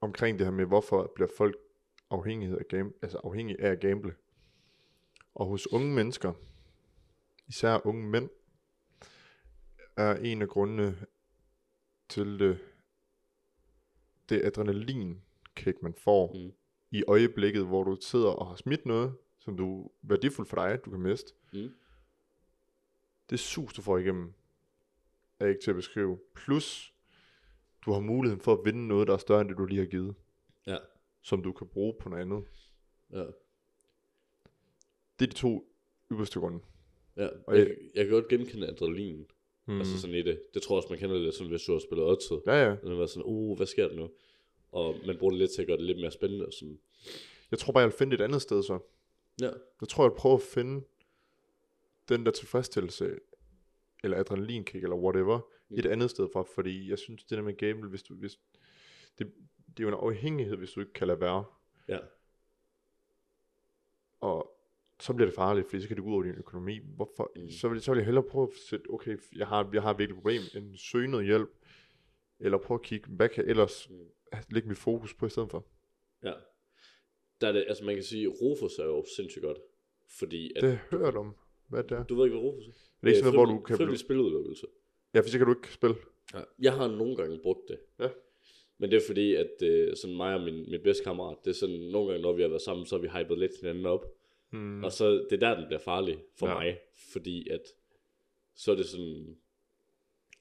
[0.00, 1.56] omkring det her med, hvorfor bliver folk
[2.10, 4.14] afhængighed af game, altså afhængige af at gamble.
[5.34, 6.32] Og hos unge mennesker,
[7.48, 8.28] især unge mænd,
[9.96, 10.96] er en af grundene
[12.08, 12.58] til det,
[14.28, 15.22] det adrenalin
[15.54, 16.52] kick, man får Mm.
[16.90, 20.90] I øjeblikket, hvor du sidder og har smidt noget, som du værdifuldt for dig, du
[20.90, 21.32] kan miste.
[21.52, 21.70] Mm.
[23.30, 24.32] det sus, du får igennem,
[25.40, 26.18] er ikke til at beskrive.
[26.34, 26.94] Plus,
[27.84, 29.86] du har muligheden for at vinde noget, der er større end det, du lige har
[29.86, 30.14] givet.
[30.66, 30.76] Ja.
[31.22, 32.44] Som du kan bruge på noget andet.
[33.12, 33.24] Ja.
[35.18, 35.72] Det er de to
[36.12, 36.58] ypperste grunde.
[37.16, 39.16] Ja, Og jeg, jeg- jeg kan godt genkende adrenalin.
[39.18, 39.26] Mm.
[39.74, 39.78] Mm.
[39.78, 40.42] Altså sådan i det.
[40.54, 42.42] Det tror jeg også, man kender lidt sådan, hvis du har spillet oddset.
[42.46, 42.70] Ja, ja.
[42.70, 44.10] Den har været sådan, uh, hvad sker der nu?
[44.74, 46.52] Og man bruger det lidt til at gøre det lidt mere spændende.
[46.52, 46.78] Sådan,
[47.50, 48.78] Jeg tror bare, jeg vil finde et andet sted så.
[49.40, 50.84] ja, Jeg tror, jeg vil prøve at finde
[52.08, 53.18] den der tilfredsstillelse,
[54.04, 55.78] eller adrenalinkick, eller whatever, mm.
[55.78, 58.38] et andet sted fra, fordi jeg synes, det der med gamble, hvis du, hvis,
[59.18, 59.32] det,
[59.66, 61.44] det er jo en afhængighed, hvis du ikke kan lade være,
[61.88, 61.98] ja,
[64.20, 64.50] og
[65.00, 66.78] så bliver det farligt, fordi så kan det gå ud over din økonomi.
[66.96, 67.32] Hvorfor?
[67.36, 67.50] Mm.
[67.50, 70.16] Så, vil, så vil jeg hellere prøve at sætte, okay, jeg har, jeg har virkelig
[70.16, 71.50] et problem, end søge noget hjælp,
[72.40, 73.96] eller prøve at kigge, hvad kan ellers Mm.
[74.50, 75.66] Lægge mit fokus på i stedet for?
[76.24, 76.32] ja.
[77.40, 79.58] Der er det, altså man kan sige, Rufus er jo sindssygt godt.
[80.18, 81.34] Fordi at, Det har jeg hørt om,
[81.68, 82.04] hvad det er.
[82.04, 82.70] du ved ikke, hvad Rufus er?
[82.70, 83.76] Det er ikke sådan noget, hvor du kan blive...
[83.76, 84.66] Frivillig spiludelukkelse.
[85.14, 85.96] Ja, for så kan du ikke spille.
[86.34, 86.40] Ja.
[86.58, 87.78] Jeg har nogle gange brugt det.
[88.00, 88.08] Ja.
[88.78, 91.54] Men det er fordi, at øh, sådan mig og min, min bedste kammerat, det er
[91.54, 94.04] sådan, nogle gange, når vi har været sammen, så har vi hypet lidt hinanden op.
[94.50, 94.84] Hmm.
[94.84, 96.54] Og så, det er der, den bliver farlig for ja.
[96.54, 96.78] mig.
[97.12, 97.62] Fordi at,
[98.54, 99.36] så er det sådan,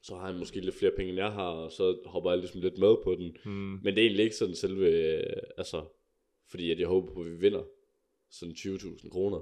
[0.04, 2.62] så har han måske lidt flere penge, end jeg har, og så hopper jeg ligesom
[2.62, 3.38] lidt med på den.
[3.44, 3.80] Hmm.
[3.84, 5.86] Men det er egentlig ikke sådan selve, øh, altså,
[6.48, 7.64] fordi at jeg håber på, at vi vinder
[8.30, 9.42] sådan 20.000 kroner.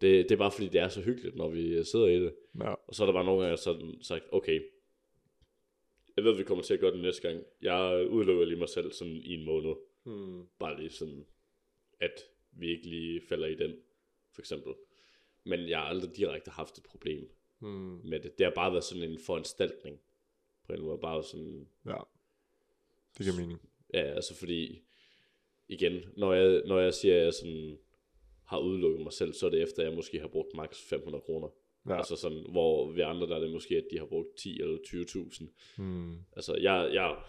[0.00, 2.34] Det, det er bare fordi, det er så hyggeligt, når vi sidder i det.
[2.60, 2.74] Ja.
[2.88, 4.60] Og så er der bare nogle gange sådan sagt, okay,
[6.16, 7.44] jeg ved, at vi kommer til at gøre det næste gang.
[7.62, 9.74] Jeg udelukker lige mig selv sådan i en måned.
[10.04, 10.46] Hmm.
[10.58, 11.26] Bare lige sådan,
[12.00, 12.20] at
[12.52, 13.76] vi ikke lige falder i den,
[14.34, 14.72] for eksempel.
[15.44, 18.00] Men jeg har aldrig direkte haft et problem Hmm.
[18.04, 18.38] med det.
[18.38, 20.00] Det har bare været sådan en foranstaltning.
[20.66, 21.96] På en måde bare sådan, Ja.
[23.18, 23.60] Det giver mening.
[23.94, 24.82] ja, altså fordi,
[25.68, 27.78] igen, når jeg, når jeg siger, at jeg sådan
[28.44, 31.22] har udelukket mig selv, så er det efter, at jeg måske har brugt maks 500
[31.22, 31.48] kroner.
[31.88, 31.96] Ja.
[31.96, 34.78] Altså sådan, hvor vi andre, der er det måske, at de har brugt 10 eller
[34.78, 35.46] 20.000.
[35.76, 36.14] Hmm.
[36.36, 37.22] Altså, jeg, jeg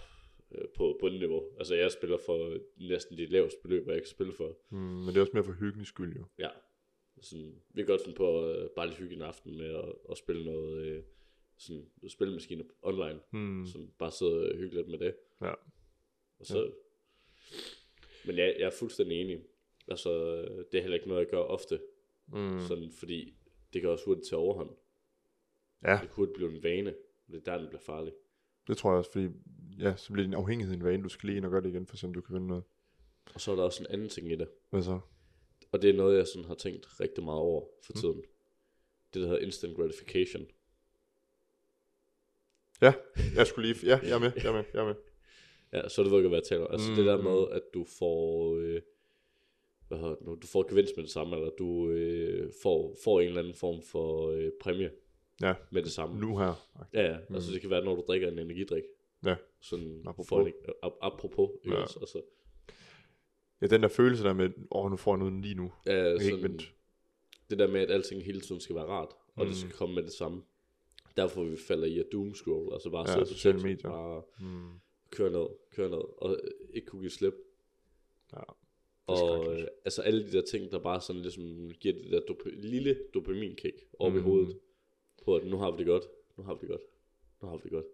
[0.51, 1.43] øh, på bundniveau.
[1.57, 4.57] Altså, jeg spiller for næsten de laveste beløb, jeg kan spille for.
[4.69, 4.79] Hmm.
[4.79, 6.25] Men det er også mere for hyggens skyld, jo.
[6.39, 6.49] Ja.
[7.21, 9.93] Sådan, vi kan godt finde på at øh, bare lige hygge en aften med at,
[10.11, 11.03] at spille noget øh,
[11.57, 13.19] sådan, spilmaskine online.
[13.31, 13.65] Hmm.
[13.65, 15.15] Sådan, bare sidde og hygge lidt med det.
[15.41, 15.53] Ja.
[16.39, 16.63] Og så...
[16.63, 16.69] Ja.
[18.25, 19.43] Men jeg, jeg er fuldstændig enig.
[19.87, 21.79] Altså, det er heller ikke noget, jeg gør ofte.
[22.25, 22.59] Hmm.
[22.67, 23.33] Sådan, fordi
[23.73, 24.69] det kan også hurtigt tage overhånd.
[25.83, 26.89] Ja, Det kan hurtigt blive en vane.
[27.27, 28.13] og Det er der, den bliver farlig.
[28.67, 29.27] det tror jeg også, fordi
[29.79, 31.03] ja, så bliver din afhængighed en vane.
[31.03, 32.63] Du skal lige ind og gøre det igen, for om du kan vinde noget.
[33.33, 34.47] Og så er der også en anden ting i det.
[34.69, 34.99] Hvad så?
[35.71, 38.17] Og det er noget, jeg sådan har tænkt rigtig meget over for tiden.
[39.13, 40.47] Det, der hedder instant gratification.
[42.81, 42.93] Ja,
[43.35, 43.85] jeg skulle lige...
[43.85, 44.95] Ja, jeg er med, jeg er med, jeg er med.
[45.73, 46.71] Ja, så du ved ikke, hvad jeg taler om.
[46.71, 46.95] Altså mm.
[46.95, 48.55] det der med, at du får...
[48.57, 48.81] Øh,
[49.87, 50.35] hvad hedder det nu?
[50.41, 53.81] Du får gevinst med det samme, eller du øh, får, får en eller anden form
[53.81, 54.91] for øh, præmie
[55.41, 56.19] Ja, med det samme.
[56.19, 56.67] nu her.
[56.93, 57.17] Ja, ja.
[57.29, 57.35] Mm.
[57.35, 58.83] Altså det kan være, når du drikker en energidrik.
[59.25, 59.35] Ja.
[59.61, 60.27] Sådan Apropos.
[60.29, 60.53] For en,
[60.85, 61.81] ap- apropos, ikke Ja.
[61.83, 61.99] også?
[61.99, 62.21] Altså,
[63.61, 65.71] Ja, den der følelse der med, åh, oh, nu får jeg noget lige nu.
[65.85, 66.65] ja, Jeg kan ikke sådan, vente.
[67.49, 69.47] det der med, at alting hele tiden skal være rart, og Mm.
[69.47, 70.43] det skal komme med det samme.
[71.17, 73.89] Derfor vi falder i at doomscroll, altså bare Ja, sidde på sociale medier.
[73.89, 74.79] bare Hmm.
[75.11, 76.39] køre ned, køre ned, og
[76.73, 77.33] ikke kunne give slip.
[78.33, 78.39] Ja,
[79.07, 82.55] Og øh, altså alle de der ting, der bare sådan ligesom giver det der dopa-
[82.67, 84.17] lille dopaminkick op mm.
[84.17, 84.25] i Mm.
[84.25, 84.59] hovedet,
[85.25, 86.03] på at nu har vi det godt,
[86.37, 86.81] nu har vi det godt,
[87.41, 87.85] nu har vi det godt.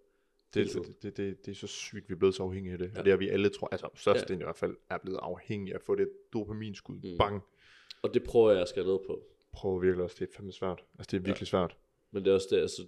[0.54, 2.90] Det, det, det, det, det er så sygt, vi er blevet så afhængige af det.
[2.94, 2.98] Ja.
[2.98, 4.44] Og det er vi alle, tror altså størstedelen ja.
[4.44, 6.94] i hvert fald, er blevet afhængige af at få det dopaminskud.
[6.94, 7.18] Mm.
[7.18, 7.42] Bang.
[8.02, 9.22] Og det prøver jeg at skære ned på.
[9.52, 10.84] Prøv virkelig også, det er fandme svært.
[10.98, 11.50] Altså det er virkelig ja.
[11.50, 11.76] svært.
[12.10, 12.82] Men det er også det, altså,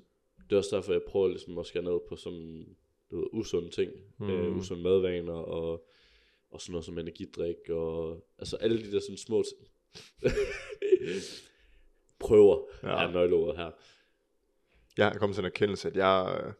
[0.50, 2.76] det er også derfor, jeg prøver ligesom at skære ned på sådan,
[3.11, 4.31] du ved, usunde ting, mm.
[4.31, 5.87] øh, usunde madvaner, og,
[6.50, 9.68] og sådan noget som energidrik, og altså alle de der sådan små ting.
[12.18, 12.88] prøver ja.
[12.88, 13.70] er nøgleordet her.
[14.96, 16.52] Jeg er kommet til en erkendelse, at jeg...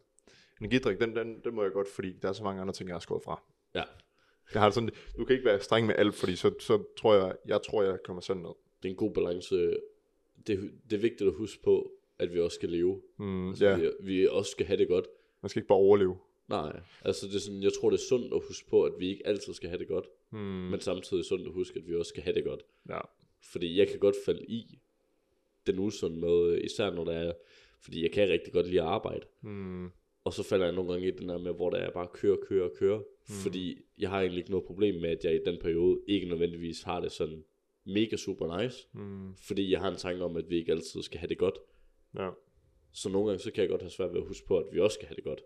[0.61, 2.95] Energidrik, den, den, den må jeg godt, fordi der er så mange andre ting, jeg
[2.95, 3.43] har skåret fra.
[3.75, 3.83] Ja.
[4.53, 7.35] Jeg har sådan, du kan ikke være streng med alt, fordi så, så tror jeg,
[7.47, 8.51] jeg tror, jeg kommer sådan ned.
[8.83, 9.55] Det er en god balance.
[10.47, 13.01] Det, det er vigtigt at huske på, at vi også skal leve.
[13.17, 15.05] Mm, Altså, ja, vi, vi også skal have det godt.
[15.41, 16.17] man skal ikke bare overleve.
[16.47, 19.07] Nej, altså det er sådan, jeg tror det er sundt at huske på, at vi
[19.09, 22.09] ikke altid skal have det godt, Mm, men samtidig sundt at huske, at vi også
[22.09, 22.63] skal have det godt.
[22.89, 22.99] ja.
[23.41, 24.79] Fordi jeg kan godt falde i
[25.67, 27.33] den usunde med, især når der er,
[27.81, 29.25] fordi jeg kan rigtig godt lide at arbejde.
[29.41, 29.91] Mm,
[30.27, 32.37] Og så falder jeg nogle gange i den der med, hvor der er bare kører,
[32.49, 32.97] kører, kører.
[32.99, 33.33] Mm.
[33.43, 36.81] Fordi jeg har egentlig ikke noget problem med, at jeg i den periode ikke nødvendigvis
[36.81, 37.43] har det sådan
[37.85, 38.87] mega super nice.
[38.93, 41.57] mm, Fordi jeg har en tanke om, at vi ikke altid skal have det godt.
[42.17, 42.29] ja.
[42.91, 44.79] Så nogle gange, så kan jeg godt have svært ved at huske på, at vi
[44.79, 45.41] også skal have det godt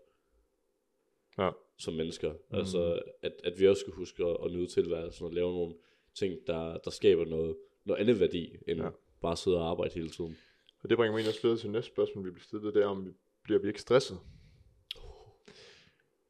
[1.38, 1.50] Ja.
[1.78, 2.32] som mennesker.
[2.32, 2.56] Mm.
[2.58, 5.74] Altså, at, at vi også skal huske at, at nyde tilværelsen og lave nogle
[6.14, 8.88] ting, der, der skaber noget, noget andet værdi, end Ja.
[9.22, 10.36] bare sidde og arbejde hele tiden.
[10.82, 12.86] Og det bringer mig ind og videre til næste spørgsmål, vi bliver stillet, det er,
[12.86, 13.10] om vi
[13.44, 14.18] bliver vi ikke stresset?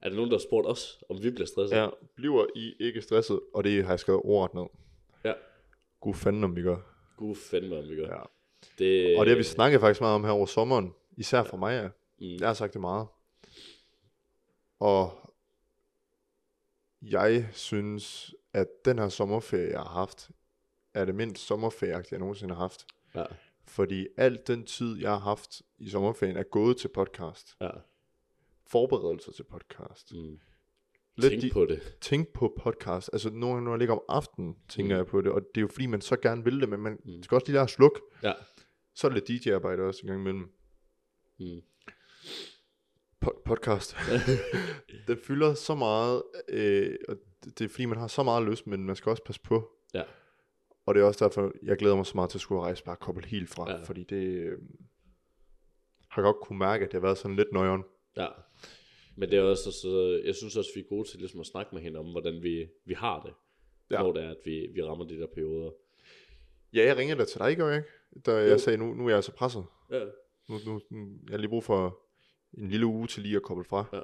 [0.02, 1.76] Er der nogen, der har spurgt os, om vi bliver stresset?
[1.76, 3.40] Ja, bliver I ikke stresset?
[3.54, 4.66] Og det har jeg skrevet ordet ned.
[5.24, 5.32] Ja.
[6.00, 6.76] Gud fanden, om vi gør.
[7.16, 8.06] Gud fandme, om vi gør.
[8.08, 8.22] Ja.
[8.78, 10.94] Det, Og det har vi snakket faktisk meget om her over sommeren.
[11.16, 11.88] Især for mig, ja.
[12.18, 12.36] Mm.
[12.40, 13.06] Jeg har sagt det meget.
[14.80, 15.30] Og
[17.02, 20.30] jeg synes, at den her sommerferie, jeg har haft,
[20.94, 22.86] er det mindst sommerferie, jeg nogensinde har haft.
[23.14, 23.24] Ja,
[23.66, 27.56] Fordi alt den tid, jeg har haft i sommerferien, er gået til podcast.
[27.60, 27.70] ja.
[28.72, 30.12] Forberedelser til podcast.
[30.14, 30.38] Mm.
[31.16, 31.96] Lidt Tænk de- på det.
[32.00, 33.10] tænk på podcast.
[33.12, 34.98] Altså nogle gange, når jeg ligger om aftenen, tænker Mm.
[34.98, 35.32] jeg på det.
[35.32, 37.22] Og det er jo fordi, man så gerne vil det, men man Mm.
[37.22, 38.00] skal også lige lære at slukke.
[38.22, 38.32] Ja.
[38.94, 40.52] Så er det lidt DJ-arbejde også en gang imellem.
[41.40, 41.60] Mm.
[43.24, 43.96] Po- podcast.
[45.08, 48.66] den fylder så meget, øh, og det, det er fordi, man har så meget lyst,
[48.66, 49.70] men man skal også passe på.
[49.94, 50.02] Ja.
[50.86, 52.96] Og det er også derfor, jeg glæder mig så meget til at skulle rejse bare
[52.96, 53.70] koble helt fra.
[53.70, 53.82] Ja.
[53.82, 54.58] Fordi det øh,
[56.10, 57.84] har godt kunne mærke, at det har været sådan lidt nøjeren.
[58.16, 58.28] Ja.
[59.16, 61.74] Men det er også, så, jeg synes også, vi er gode til ligesom at snakke
[61.74, 63.34] med hinanden om, hvordan vi, vi har det.
[63.90, 64.02] Ja.
[64.02, 65.70] Når det er, at vi, vi rammer de der perioder.
[66.74, 67.88] Ja, jeg ringede da til dig, gør jeg ikke?
[68.26, 68.46] Da Jo.
[68.46, 69.64] jeg sagde, nu, nu er jeg så presset.
[69.90, 70.04] Ja.
[70.48, 70.80] Nu, nu,
[71.24, 72.00] jeg har lige brug for
[72.58, 73.84] en lille uge til lige at koble fra.
[73.92, 74.00] Ja.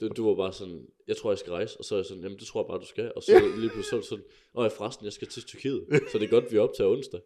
[0.00, 2.22] Du, du var bare sådan, jeg tror, jeg skal rejse, og så er jeg sådan,
[2.22, 3.12] jamen det tror jeg bare, du skal.
[3.16, 6.30] Og så lige pludselig så sådan, åh, forresten, jeg skal til Tyrkiet, så det er
[6.30, 7.20] godt, vi er op til onsdag.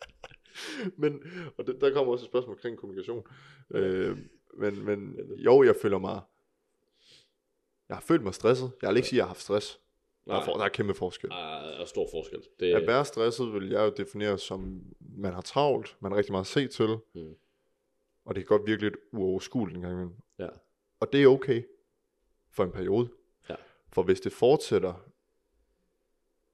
[1.02, 1.22] men,
[1.56, 3.26] og det, der kommer også et spørgsmål omkring kommunikation.
[3.74, 4.18] Øh,
[4.58, 6.20] men, men jo, jeg føler mig...
[7.88, 8.72] Jeg har følt mig stresset.
[8.82, 9.80] Jeg vil ikke sige, at jeg har haft stress.
[10.24, 10.44] Der er, Nej.
[10.44, 11.30] for, der er kæmpe forskel.
[11.30, 11.36] Der
[11.80, 12.42] er stor forskel.
[12.60, 16.32] Det, At være stresset vil jeg jo definere som, man har travlt, man har rigtig
[16.32, 17.34] meget at se til, Mm.
[18.24, 20.14] og det kan godt virke lidt uoverskueligt en gang imellem.
[20.38, 20.48] Ja.
[21.00, 21.62] Og det er okay
[22.50, 23.08] for en periode.
[23.48, 23.54] Ja.
[23.92, 24.94] For hvis det fortsætter,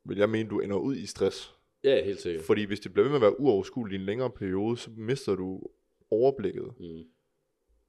[0.04, 1.54] vil jeg mene, du ender ud i stress.
[1.84, 2.44] Ja, helt sikkert.
[2.44, 5.34] Fordi hvis det bliver ved med at være uoverskueligt i en længere periode, så mister
[5.34, 5.62] du
[6.10, 6.74] overblikket.
[6.80, 7.04] Mm.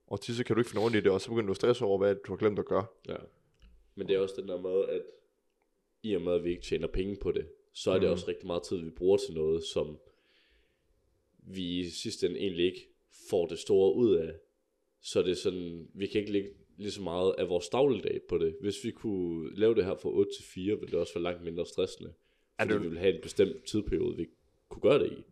[0.07, 1.55] Og til så kan du ikke finde ordentligt i det, og så begynder du at
[1.57, 2.85] stresse over, hvad du har glemt at gøre.
[3.07, 3.15] Ja.
[3.95, 5.01] Men det er også den der måde, at
[6.03, 8.11] i og med, at vi ikke tjener penge på det, så er det Mhm.
[8.11, 9.97] også rigtig meget tid, vi bruger til noget, som
[11.37, 12.87] vi i sidste ende egentlig ikke
[13.29, 14.33] får det store ud af.
[15.01, 18.37] Så det er sådan, vi kan ikke lægge lige så meget af vores dagligdag på
[18.37, 18.55] det.
[18.61, 21.43] Hvis vi kunne lave det her fra 8 til 4, ville det også være langt
[21.43, 22.13] mindre stressende.
[22.57, 24.25] Er Fordi det- vi ville have en bestemt tidsperiode, vi
[24.69, 25.23] kunne gøre det i.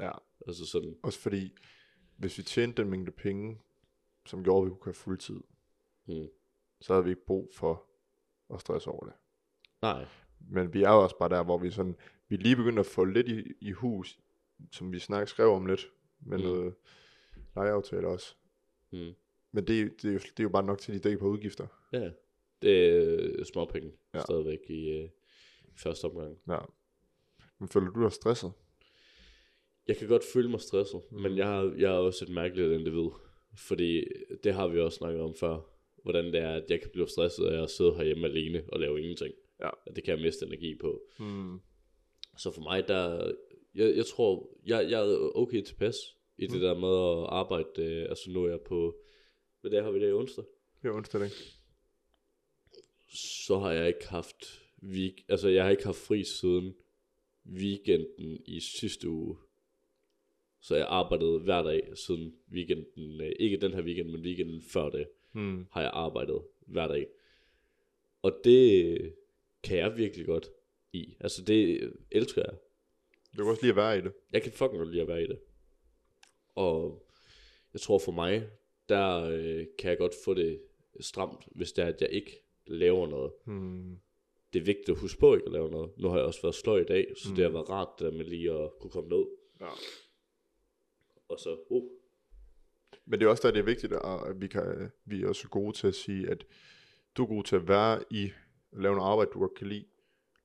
[0.00, 0.10] Ja.
[0.46, 1.52] Altså sådan, Også fordi,
[2.18, 3.58] hvis vi tjente den mængde penge,
[4.26, 5.40] som gjorde, at vi kunne køre fuldtid,
[6.04, 6.28] hmm.
[6.80, 7.84] så havde vi ikke brug for
[8.54, 9.14] at stresse over det.
[9.82, 10.06] nej,
[10.40, 11.96] Men vi er jo også bare der, hvor vi sådan,
[12.28, 14.18] vi er lige begyndt at få lidt i, i hus,
[14.72, 15.86] som vi snak skrev om lidt,
[16.20, 16.44] med Mm.
[16.44, 16.50] mm.
[16.50, 16.74] noget
[17.56, 18.34] lejeaftale også.
[18.90, 19.12] hmm.
[19.52, 21.28] Men det, det, er jo, det er jo bare nok til, at de dækker på
[21.28, 21.66] udgifter.
[21.92, 22.10] ja,
[22.62, 22.88] det
[23.40, 24.20] er småpenge ja.
[24.20, 25.08] Stadigvæk i øh,
[25.76, 26.38] første omgang.
[26.48, 26.58] Ja.
[27.58, 28.52] Men føler du dig stresset?
[29.86, 31.16] Jeg kan godt føle mig stresset, mm.
[31.16, 31.22] Mm.
[31.22, 33.10] men jeg, har, jeg er også et mærkeligt individ.
[33.56, 34.04] Fordi
[34.44, 35.72] det har vi også snakket om før.
[36.02, 39.00] Hvordan det er, at jeg kan blive stresset af at sidde herhjemme alene og lave
[39.00, 39.34] ingenting.
[39.60, 39.70] Ja.
[39.86, 41.02] At det kan jeg miste energi på.
[41.18, 41.60] Hmm.
[42.38, 43.32] Så for mig, der...
[43.74, 45.96] Jeg, jeg tror, jeg, jeg er okay tilpas
[46.38, 46.60] i det Mm.
[46.60, 47.82] der med at arbejde.
[47.82, 48.96] Øh, altså nu er jeg på...
[49.60, 50.44] Hvad dag har vi det i onsdag?
[50.82, 51.36] Det er onsdag, ikke?
[53.46, 54.62] Så har jeg ikke haft...
[54.82, 56.74] Week, altså jeg har ikke haft fri siden
[57.46, 59.36] weekenden i sidste uge.
[60.60, 64.88] Så jeg arbejdede hver dag siden weekenden, øh, ikke den her weekend, men weekenden før
[64.88, 65.66] det, Hmm.
[65.72, 67.06] har jeg arbejdet hver dag.
[68.22, 68.98] Og det
[69.62, 70.48] kan jeg virkelig godt
[70.92, 71.16] i.
[71.20, 72.54] Altså det elsker jeg.
[73.38, 74.12] Du kan også lige at være i det.
[74.32, 75.38] Jeg kan fucking godt lide at være i det.
[76.54, 77.06] Og
[77.72, 78.48] jeg tror for mig,
[78.88, 80.60] der øh, kan jeg godt få det
[81.00, 83.32] stramt, hvis det er, at jeg ikke laver noget.
[83.44, 83.96] Hmm.
[84.52, 85.90] Det er vigtigt at huske på ikke at lave noget.
[85.98, 87.32] Nu har jeg også været sløj i dag, så mm.
[87.32, 87.36] Mm.
[87.36, 89.24] det har været rart det der med lige at kunne komme ned.
[89.60, 89.66] Ja.
[91.28, 91.90] Og så, uh,
[93.04, 95.76] Men det er også der, det er vigtigt, at vi, kan, vi er også gode
[95.76, 96.44] til at sige, at
[97.16, 98.24] du er god til at være i,
[98.72, 99.86] at lave noget arbejde, du godt kan lide.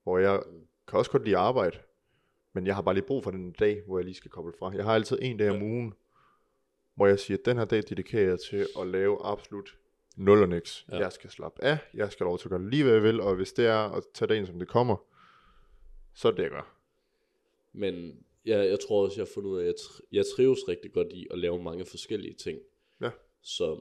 [0.03, 0.43] Hvor jeg
[0.87, 1.77] kan også godt lide arbejde,
[2.53, 4.71] men jeg har bare lige brug for den dag, hvor jeg lige skal koble fra.
[4.75, 5.93] Jeg har altid en dag om ugen,
[6.95, 9.77] hvor jeg siger, at den her dag dedikerer jeg til at lave absolut
[10.15, 10.85] nul og niks.
[10.91, 10.97] Ja.
[10.97, 13.35] Jeg skal slappe af, jeg skal lov til at gøre lige, hvad jeg vil, og
[13.35, 14.95] hvis det er at tage dagen, som det kommer,
[16.13, 16.75] så er det, jeg gør.
[17.73, 20.67] Men jeg, jeg tror også, jeg har fundet ud af, at jeg, tr- jeg trives
[20.67, 22.59] rigtig godt i at lave mange forskellige ting.
[23.01, 23.11] Ja.
[23.41, 23.79] Så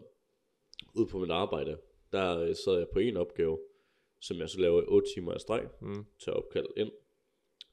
[0.95, 1.79] ude på mit arbejde,
[2.13, 3.59] der øh, sad jeg på en opgave,
[4.21, 6.05] som jeg så laver i 8 timer i streg Mm.
[6.19, 6.91] til at opkalde ind.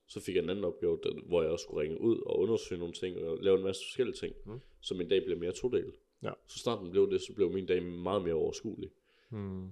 [0.08, 2.80] Så fik jeg en anden opgave, der, hvor jeg også skulle ringe ud og undersøge
[2.80, 4.36] nogle ting og lave en masse forskellige ting.
[4.46, 4.60] Mm.
[4.82, 5.96] Så min dag blev mere todelt.
[6.24, 6.32] Ja.
[6.48, 8.90] Så snart den blev det, så blev min dag meget mere overskuelig.
[9.30, 9.68] Mm.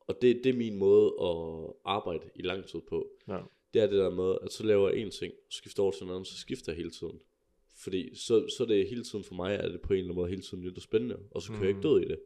[0.00, 3.10] Og det, det er min måde at arbejde i lang tid på.
[3.28, 3.38] Ja.
[3.76, 6.04] Det er det der med, at så laver jeg en ting, og skifter over til
[6.04, 7.20] en anden, så skifter jeg hele tiden.
[7.76, 10.16] Fordi så, så er det hele tiden for mig, er det på en eller anden
[10.16, 12.18] måde hele tiden lidt spændende, og så kører jeg ikke død i det.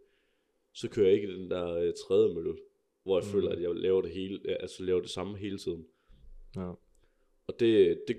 [0.72, 2.56] Så kører jeg ikke i den der øh, tredje mølle,
[3.02, 3.32] hvor jeg mm.
[3.32, 5.86] føler, at jeg laver det hele, øh, altså laver det samme hele tiden.
[6.56, 6.72] Ja.
[7.46, 8.16] Og det, det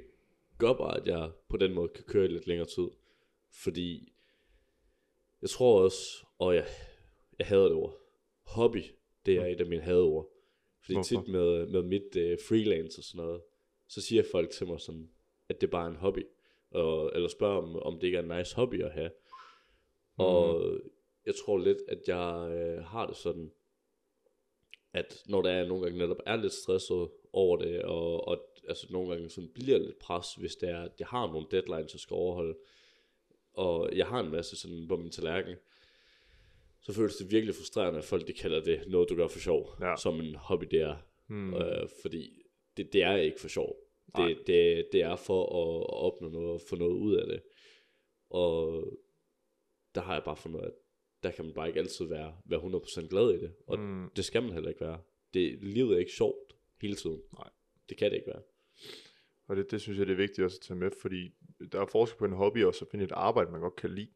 [0.57, 2.87] gør bare, at jeg på den måde kan køre i lidt længere tid.
[3.51, 4.13] Fordi
[5.41, 6.65] jeg tror også, og jeg,
[7.39, 7.97] jeg hader det ord,
[8.43, 8.83] hobby,
[9.25, 10.40] det er et af mine hadeord.
[10.81, 11.21] Fordi Hvorfor?
[11.21, 13.41] tit med, med mit uh, freelance og sådan noget,
[13.87, 15.09] så siger folk til mig sådan,
[15.49, 16.27] at det er bare en hobby.
[16.71, 19.09] Og, eller spørger om, om det ikke er en nice hobby at have.
[19.09, 20.25] Mm.
[20.25, 20.79] Og
[21.25, 23.51] jeg tror lidt, at jeg øh, har det sådan,
[24.93, 28.87] at når der er nogle gange netop er lidt stresset over det, og, og altså
[28.89, 31.99] nogle gange sådan bliver lidt pres, hvis det er, at jeg har nogle deadlines, jeg
[31.99, 32.57] skal overholde,
[33.53, 35.55] og jeg har en masse sådan på min tallerken,
[36.81, 39.69] så føles det virkelig frustrerende, at folk de kalder det noget, du gør for sjov,
[39.81, 39.95] Ja.
[39.97, 40.95] som en hobby det er.
[41.27, 41.53] Hmm.
[41.53, 42.41] Øh, fordi
[42.77, 43.75] det, det er ikke for sjov.
[44.17, 44.27] Nej.
[44.27, 47.41] Det, det, det er for at, at opnå noget og få noget ud af det.
[48.29, 48.83] Og
[49.95, 50.71] der har jeg bare fundet, at
[51.23, 53.53] der kan man bare ikke altid være, være 100% glad i det.
[53.67, 54.09] Og Mm.
[54.15, 54.99] det skal man heller ikke være.
[55.33, 57.21] Det, livet er ikke sjovt hele tiden.
[57.37, 57.49] Nej.
[57.89, 58.41] Det kan det ikke være.
[59.47, 61.31] Og det, det synes jeg, det er vigtigt også at tage med, fordi
[61.71, 64.07] der er forskel på en hobby og så finde et arbejde, man godt kan lide.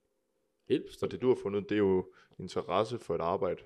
[0.69, 1.11] Helt Så bestemt.
[1.11, 2.05] det du har fundet, det er jo
[2.39, 3.61] interesse for et arbejde,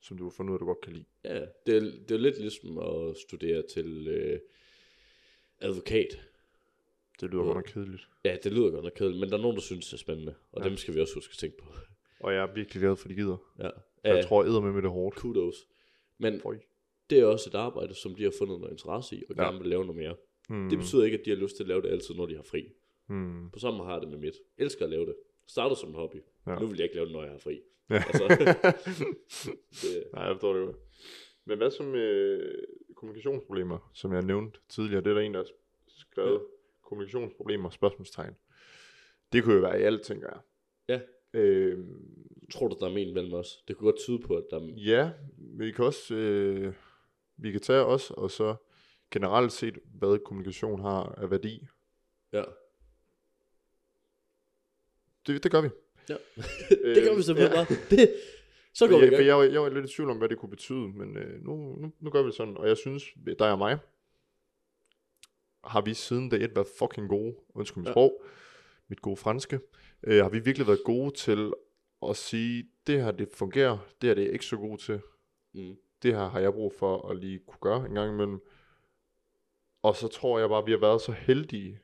[0.00, 1.04] som du har fundet ud af, du godt kan lide.
[1.24, 4.40] Ja, det er, det er lidt ligesom at studere til øh,
[5.60, 6.20] advokat.
[7.20, 7.46] Det lyder Ja.
[7.46, 8.08] godt nok kedeligt.
[8.24, 10.34] Ja, det lyder godt nok kedeligt, men der er nogen, der synes, det er spændende.
[10.52, 10.68] Og Ja.
[10.68, 11.66] dem skal vi også huske at tænke på.
[12.20, 13.36] Og jeg er virkelig glad for, de gider.
[13.58, 13.70] Ja.
[14.04, 15.16] Jeg Ja, tror, æder med med det hårdt.
[15.16, 15.68] kudos.
[16.18, 16.58] Men Føj.
[17.10, 19.42] det er også et arbejde, som de har fundet noget interesse i, og Ja.
[19.44, 20.16] gerne vil lave noget mere.
[20.48, 20.68] Hmm.
[20.68, 22.42] Det betyder ikke, at de har lyst til at lave det altid, når de har
[22.42, 22.72] fri.
[23.06, 23.50] Hmm.
[23.52, 24.34] På samme har jeg det med mit.
[24.58, 25.14] Jeg elsker at lave det.
[25.48, 26.16] Startede som en hobby.
[26.46, 26.58] Ja.
[26.58, 27.60] Nu vil jeg ikke lave det, når jeg har fri.
[27.90, 27.94] Ja.
[27.94, 28.24] Altså,
[29.82, 30.76] det, Nej, jeg forstår det godt.
[31.44, 32.40] Men hvad så med
[32.96, 35.04] kommunikationsproblemer, som jeg nævnte tidligere?
[35.04, 35.48] Det er der en, der har
[35.86, 36.38] skrevet ja.
[36.82, 38.36] kommunikationsproblemer, spørgsmålstegn.
[39.32, 40.40] Det kunne jo være i alt, tænker jeg.
[40.88, 41.00] Ja.
[41.40, 43.64] Øhm, tror du, der er men mellem os?
[43.68, 44.62] Det kunne godt tyde på, at der er...
[44.76, 46.74] ja, vi kan også, øh,
[47.36, 48.54] vi kan tage os, og så
[49.10, 51.66] generelt set, hvad kommunikation har af værdi.
[52.32, 52.42] Ja.
[55.28, 55.68] Det, det gør vi.
[56.08, 56.14] ja.
[56.94, 57.64] det gør vi simpelthen ja.
[57.64, 57.76] bare.
[57.90, 58.14] Det,
[58.74, 59.26] så går For vi i jeg, gang.
[59.26, 61.56] jeg, var, jeg var lidt i tvivl om, hvad det kunne betyde, men øh, nu,
[61.56, 62.56] nu, nu gør vi det sådan.
[62.56, 63.04] Og jeg synes,
[63.38, 63.78] dig og mig,
[65.64, 67.90] har vi siden dag et været fucking gode, undskyld mit Ja.
[67.90, 67.92] ja.
[67.92, 68.22] sprog,
[68.88, 69.60] mit gode franske,
[70.02, 71.52] øh, har vi virkelig været gode til
[72.08, 75.00] at sige, det her det fungerer, det her det er jeg ikke så god til,
[75.54, 75.76] Mm.
[76.02, 78.40] det her har jeg brug for at lige kunne gøre en gang imellem.
[79.82, 81.80] Og så tror jeg bare, at vi har været så heldige,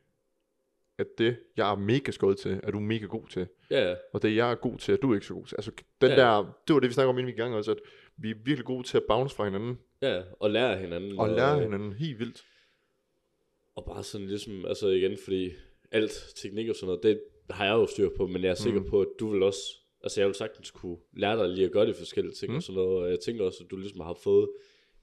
[0.98, 3.46] at det, jeg er mega skød til, er du mega god til.
[3.70, 3.94] Ja, ja.
[4.12, 5.57] Og det jeg er god til, er du ikke så god til.
[5.57, 6.14] Altså den Ja.
[6.14, 6.20] ja.
[6.20, 7.78] der, det var det vi snakkede om inden vi gang også, at
[8.16, 11.18] vi er virkelig gode til at bounce fra hinanden, ja, og lære hinanden.
[11.18, 12.42] og lære hinanden helt vildt.
[13.76, 15.50] Og bare sådan ligesom, altså igen, fordi
[15.90, 18.80] alt teknik og sådan noget, det har jeg jo styr på, men jeg er sikker
[18.80, 18.90] Mm.
[18.90, 19.61] på, at du vil også,
[20.02, 22.57] altså jeg vil sagtens kunne lære dig lige at gøre de forskellige ting Mm.
[22.57, 24.48] og sådan noget, og jeg tænker også, at du ligesom har fået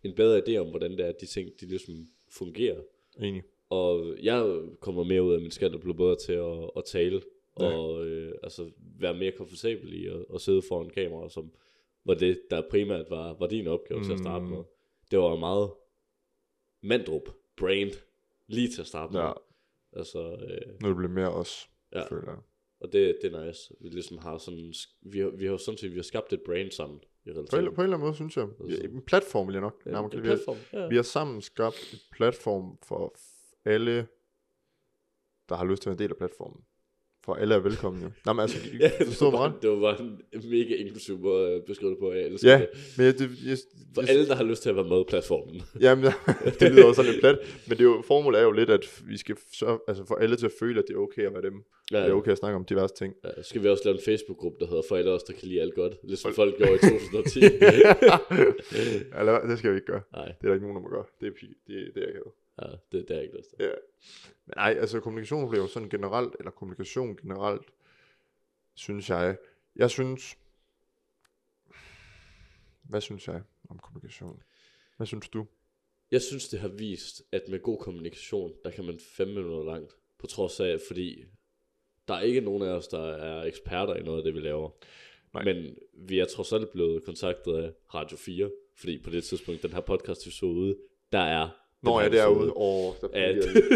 [0.04, 2.82] en bedre idé om, hvordan det er, at de ting, de ligesom fungerer.
[3.20, 3.44] Enig.
[3.72, 7.22] Og jeg kommer mere ud af min skat og bliver bedre til at, at tale,
[7.60, 7.66] Ja.
[7.78, 11.52] og øh, altså være mere komfortabel i at, at sidde foran kamera, som
[12.06, 14.06] var det, der primært var, var din opgave mm.
[14.06, 14.52] til at starte Mm.
[14.52, 14.64] med.
[15.12, 15.70] Det var meget
[16.84, 17.92] mandrup, brand,
[18.48, 19.22] lige til at starte med.
[19.22, 19.32] Ja,
[19.94, 22.04] Altså, øh, nu er det blevet mere os, Ja.
[22.10, 22.40] føler jeg.
[22.80, 23.74] og det, det er nice.
[23.82, 26.72] Vi ligesom har sådan, vi har, vi har sådan set, vi har skabt et brand
[26.72, 27.00] sammen.
[27.26, 28.48] I På en, på en eller anden måde, synes jeg.
[28.64, 30.58] Altså- en platform vil jeg nok Ja, en platform.
[30.74, 30.88] Ja.
[30.88, 33.16] Vi har sammen skabt et platform for
[33.66, 34.08] alle,
[35.50, 36.62] der har lyst til at være en del af platformen.
[37.26, 38.12] For alle er velkomne jo.
[38.26, 39.62] Nej, men altså, Ja, ja, det, forstår var mig bare, ret?
[39.62, 40.00] det var bare
[40.34, 42.12] en mega inklusiv måde at beskrive det på.
[42.12, 42.70] Jeg Ja, det.
[42.98, 43.58] men jeg, det, jeg,
[43.96, 45.62] For jeg, alle, der har lyst til at være med i platformen.
[45.86, 46.06] Jamen,
[46.60, 49.18] det lyder også lidt plat, men det er jo, formålet er jo lidt, at vi
[49.18, 51.64] skal sørge, altså få alle til at føle, at det er okay at være dem.
[51.92, 52.00] Ja.
[52.04, 53.14] Det er okay at snakke om diverse ting.
[53.24, 55.62] Ja, skal vi også lave en Facebook-gruppe, der hedder For alle os, der kan lide
[55.62, 56.78] alt godt, ligesom folk gjorde i
[57.14, 57.40] 2010.
[59.20, 60.02] Eller, det skal vi ikke gøre.
[60.14, 61.06] Nej, Det er der ikke nogen, der må gøre.
[61.22, 61.32] Det er,
[61.68, 62.22] det, det er jeg.
[62.62, 63.58] Ja, det, det er ikke lyst til.
[63.60, 63.72] Ja.
[64.46, 67.66] Men nej, altså kommunikationsproblemer sådan generelt, eller kommunikation generelt,
[68.74, 69.38] synes jeg,
[69.76, 70.38] jeg synes,
[72.84, 74.44] hvad synes jeg om kommunikation?
[74.98, 75.48] Hvad synes du?
[76.12, 79.96] Jeg synes, det har vist, at med god kommunikation, der kan man fem minutter langt.
[80.18, 81.26] På trods af, fordi
[82.08, 84.70] der er ikke nogen af os, der er eksperter i noget af det, vi laver.
[85.34, 85.44] Nej.
[85.44, 89.74] Men vi er trods alt blevet kontaktet af Radio 4, fordi på det tidspunkt, den
[89.74, 90.78] her podcast vi så ude,
[91.12, 91.61] der er...
[91.84, 93.36] Når den jeg her er og der Ja,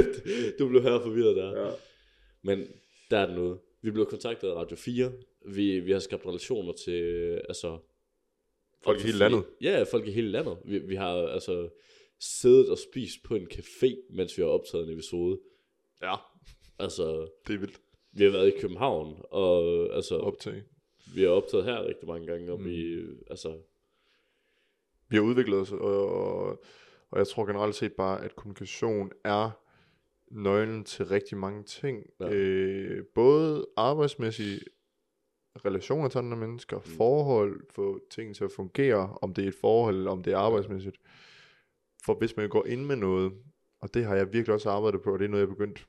[0.59, 1.65] du blev her forvirret der.
[1.65, 1.71] Ja.
[2.41, 2.67] Men
[3.11, 3.59] der er den ude.
[3.81, 5.11] Vi blev kontaktet af Radio 4.
[5.45, 7.01] Vi, vi har skabt relationer til,
[7.49, 7.77] altså...
[8.83, 9.43] Folk i hele landet.
[9.61, 10.57] Ja, folk i hele landet.
[10.65, 11.69] Vi, vi har altså
[12.19, 15.39] siddet og spist på en café, mens vi har optaget en episode.
[16.01, 16.15] Ja,
[16.79, 17.81] Altså, det er vildt.
[18.11, 19.63] vi har været i København, og
[19.95, 20.63] altså, optag.
[21.15, 22.65] vi har optaget her rigtig mange gange, og Mm.
[22.65, 22.97] vi,
[23.29, 23.57] altså,
[25.09, 26.63] Vi har udviklet os, og, og,
[27.15, 29.51] og jeg tror generelt set bare, at kommunikation er
[30.27, 32.03] nøglen til rigtig mange ting.
[32.19, 32.29] Ja.
[32.29, 34.59] Øh, både arbejdsmæssige
[35.65, 36.83] relationer til andre mennesker, mm.
[36.83, 40.37] forhold, få ting til at fungere, om det er et forhold, eller om det er
[40.37, 40.97] arbejdsmæssigt.
[42.05, 43.33] For hvis man går ind med noget,
[43.79, 45.87] og det har jeg virkelig også arbejdet på, og det er noget, jeg er begyndt,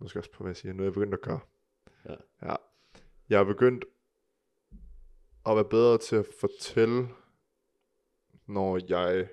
[0.00, 1.40] nu skal jeg også på, hvad jeg siger, noget jeg er begyndt at gøre.
[2.08, 2.14] Ja.
[2.42, 2.56] ja.
[3.28, 3.84] Jeg er begyndt
[5.46, 7.08] at være bedre til at fortælle,
[8.52, 9.28] når jeg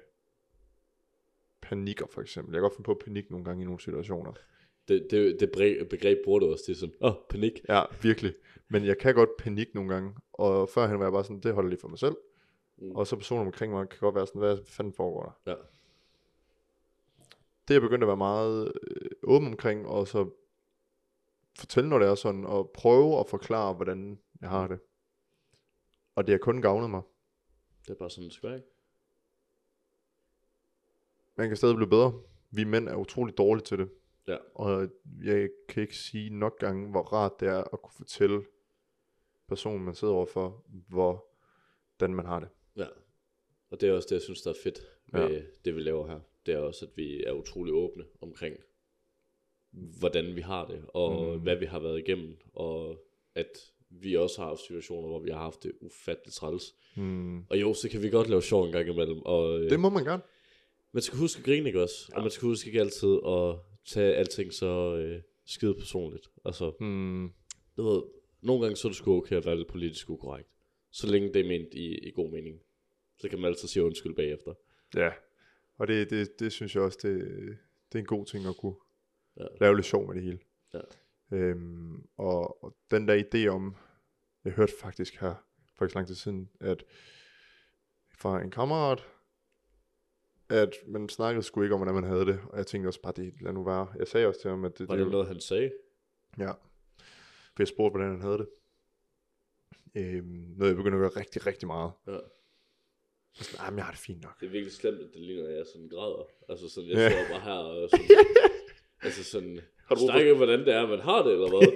[1.61, 2.53] panikker for eksempel.
[2.53, 4.33] Jeg kan godt finde på at panik nogle gange i nogle situationer.
[4.87, 5.51] det, det, det
[5.89, 7.61] begreb bruger du også til sådan, åh, oh, panik.
[7.69, 8.33] Ja, virkelig.
[8.67, 10.13] Men jeg kan godt panik nogle gange.
[10.33, 12.15] Og førhen var jeg bare sådan, det holder lige for mig selv.
[12.77, 12.91] Mm.
[12.91, 15.51] Og så personer omkring mig kan godt være sådan, hvad fanden foregår der?
[15.51, 15.57] Ja.
[17.67, 20.29] Det er jeg begyndt at være meget øh, åben omkring, og så
[21.59, 24.79] fortælle, når det er sådan, og prøve at forklare, hvordan jeg har det.
[26.15, 27.01] Og det har kun gavnet mig.
[27.87, 28.69] Det er bare sådan, det skal være, ikke?
[31.39, 32.13] Man kan stadig blive bedre.
[32.51, 33.89] Vi mænd er utrolig dårlige til det.
[34.27, 34.37] Ja.
[34.55, 34.89] Og
[35.23, 38.41] jeg kan ikke sige nok gange, hvor rart det er at kunne fortælle
[39.47, 42.49] personen, man sidder overfor, hvordan man har det.
[42.77, 42.85] Ja.
[43.71, 44.79] Og det er også det, jeg synes, der er fedt
[45.13, 45.41] ved Ja.
[45.65, 46.19] det, vi laver her.
[46.45, 48.55] Det er også, at vi er utrolig åbne omkring,
[49.99, 51.33] hvordan vi har det, og Mm.
[51.35, 51.41] mm.
[51.43, 52.97] hvad vi har været igennem, og
[53.35, 56.63] at vi også har haft situationer, hvor vi har haft det ufatteligt træls.
[56.95, 57.45] Hmm.
[57.49, 59.89] Og jo, så kan vi godt lave sjov en gang imellem, og øh, Det må
[59.89, 60.21] man gerne.
[60.91, 61.95] Man skal huske at grine, ikke også?
[62.11, 62.15] Ja.
[62.17, 66.27] Og man skal huske ikke altid at tage alting så øh, skide personligt.
[66.45, 67.33] Altså, Hmm.
[67.77, 68.01] du ved,
[68.41, 70.49] nogle gange så er det sgu okay at være lidt politisk ukorrekt.
[70.91, 72.59] Så længe det er ment i, i god mening.
[73.17, 74.53] Så kan man altid sige undskyld bagefter.
[74.95, 75.11] Ja.
[75.77, 77.17] Og det, det, det synes jeg også, det,
[77.91, 78.75] det er en god ting at kunne
[79.39, 79.45] Ja.
[79.61, 80.39] lave lidt sjov med det hele.
[80.73, 80.79] Ja.
[81.37, 83.75] Øhm, og, og den der idé om,
[84.45, 85.35] jeg hørte faktisk her,
[85.77, 86.83] for ikke lang tid siden, at
[88.19, 89.03] fra en kammerat,
[90.49, 93.13] at man snakkede sgu ikke om, hvordan man havde det, og jeg tænkte også bare,
[93.15, 93.87] det lad nu være.
[93.99, 95.71] Jeg sagde også til ham, at det, Var det noget, han sagde?
[96.39, 96.51] Ja.
[97.55, 98.47] For jeg spurgte, hvordan han havde det.
[99.95, 100.25] Øhm,
[100.57, 101.91] noget jeg begyndte at gøre rigtig, rigtig meget.
[102.07, 102.17] Ja.
[103.33, 104.39] Så sådan, "Ej, men jeg har det fint nok.
[104.39, 106.27] Det er virkelig slemt, at det ligner, at jeg sådan græder.
[106.49, 107.09] Altså sådan, jeg Ja.
[107.09, 108.05] sidder bare her og sådan,
[109.05, 111.67] altså sådan, Har du snakke hvordan det er, man har det, eller hvad?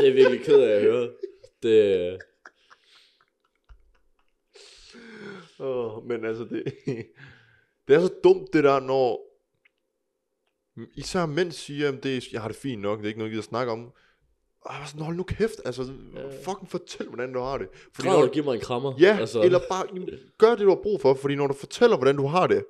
[0.00, 1.10] det er virkelig ked af at høre.
[1.62, 2.18] Det,
[5.60, 6.64] Oh, men altså, det,
[7.88, 9.20] det er så dumt det der, når
[10.96, 13.30] især mænd siger, at det, er- jeg har det fint nok, det er ikke noget,
[13.30, 13.84] jeg gider snakke om.
[14.60, 15.82] Og jeg var sådan, hold nu kæft, altså,
[16.14, 16.28] Ja.
[16.50, 17.68] fucking fortæl, hvordan du har det.
[17.94, 18.94] Fordi græd når, og giv mig en krammer.
[19.00, 19.86] ja, altså, eller bare
[20.38, 22.64] gør det, du har brug for, fordi når du fortæller, hvordan du har det,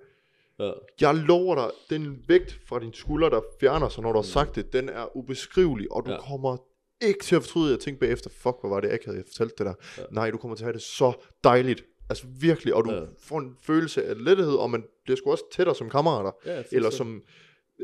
[0.58, 4.22] ja, jeg lover dig, den vægt fra din skulder, der fjerner sig, når du har
[4.22, 4.26] Mm.
[4.26, 6.20] sagt det, den er ubeskrivelig, og du Ja.
[6.20, 6.56] kommer
[7.00, 9.66] ikke til at fortryde, at tænke bagefter, fuck, hvor var det akavet, jeg fortalte det
[9.66, 9.74] der.
[9.98, 10.02] Ja.
[10.10, 11.12] Nej, du kommer til at have det så
[11.44, 11.84] dejligt.
[12.10, 13.00] Altså virkelig, og du Ja.
[13.00, 13.06] ja.
[13.18, 16.90] får en følelse af lethed, og man bliver sgu også tættere som kammerater, ja eller
[16.90, 17.22] som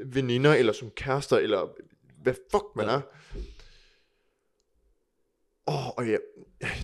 [0.04, 1.74] veninder, eller som kærester, eller
[2.22, 2.92] hvad fuck man Ja.
[2.92, 2.98] ja.
[2.98, 3.02] er.
[5.68, 6.16] Åh, oh, ja,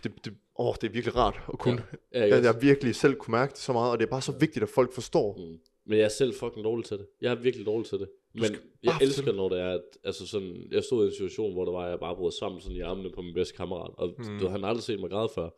[0.05, 1.82] det, det, oh, det er virkelig rart at kunne.
[2.14, 2.53] Ja, Ja, jeg, også?
[2.53, 4.68] jeg virkelig selv kunne mærke det så meget, og det er bare så vigtigt, at
[4.68, 5.36] folk forstår.
[5.36, 5.59] Mm.
[5.86, 7.07] Men jeg er selv fucking dårlig til det.
[7.20, 8.09] Jeg er virkelig dårlig til det.
[8.34, 11.64] Men jeg elsker, når det er, at, altså sådan, jeg stod i en situation, hvor
[11.64, 14.14] der var, jeg bare brød sammen sådan i armene på min bedste kammerat, og.
[14.18, 14.39] Mm.
[14.41, 15.49] du, han har aldrig set mig græde før.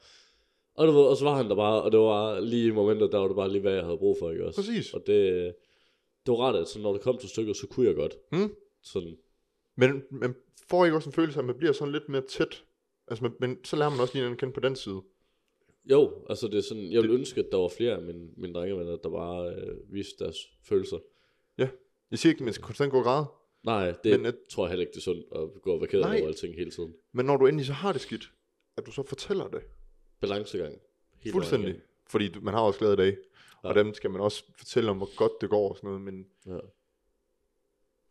[0.81, 3.13] Og, du ved, og så var han der bare, og det var lige i momentet,
[3.13, 4.61] der var det bare lige, hvad jeg havde brug for, ikke også?
[4.61, 4.95] Præcis.
[4.95, 5.55] Og det,
[6.27, 8.17] det var ret, at når det kom til stykket, så kunne jeg godt.
[8.33, 8.55] Mm.
[8.83, 9.17] Sådan,
[9.77, 10.35] Men man
[10.71, 12.65] får ikke også en følelse af, at man bliver sådan lidt mere tæt.
[13.09, 15.01] Altså, man, men så lærer man også lige at kende på den side.
[15.91, 18.55] jo, altså det er sådan, jeg ville ønske, at der var flere af mine, mine
[18.55, 20.37] drengevenner, der bare øh, viste deres
[20.69, 20.99] følelser.
[22.11, 23.27] Jeg siger ikke, at man skal konstant gå og græde.
[23.65, 25.81] Nej, det Men men, at- tror jeg heller ikke, det er sundt at gå og
[25.81, 26.95] være ked over alting hele tiden.
[27.13, 28.33] Men når du endelig så har det skidt,
[28.77, 29.63] at du så fortæller det.
[30.21, 30.79] Balancegang.
[31.19, 31.69] Helt Fuldstændig.
[31.69, 33.17] vejen Fordi du, man har også glade dage.
[33.65, 33.69] Ja.
[33.69, 36.03] Og dem skal man også fortælle om, hvor godt det går og sådan noget.
[36.03, 36.27] Men.
[36.47, 36.59] Ja.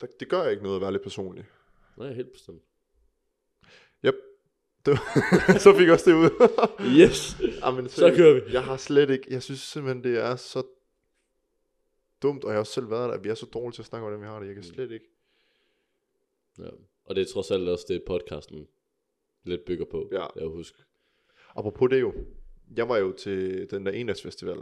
[0.01, 1.45] der, det gør ikke noget at være lidt personlig.
[1.97, 2.61] Nej, helt bestemt.
[4.05, 4.15] Yep.
[4.85, 4.97] Det,
[5.63, 6.29] så fik jeg også det ud.
[6.99, 7.37] Yes!
[7.63, 8.53] Jamen, Så kører vi.
[8.53, 10.63] Jeg har slet ikke, jeg synes simpelthen, det er så
[12.21, 13.85] dumt, og jeg har også selv været der, at vi er så dårlige til at
[13.85, 14.47] snakke om, hvordan vi har det.
[14.47, 14.73] Jeg kan Mm.
[14.73, 15.05] slet ikke.
[16.59, 16.69] Ja.
[17.05, 18.67] Og det er trods alt også det, podcasten
[19.43, 20.09] lidt bygger på.
[20.11, 20.25] Ja.
[20.35, 20.83] Jeg husker.
[21.55, 22.13] Apropos det jo.
[22.75, 24.57] Jeg var jo til den der Endagsfestival.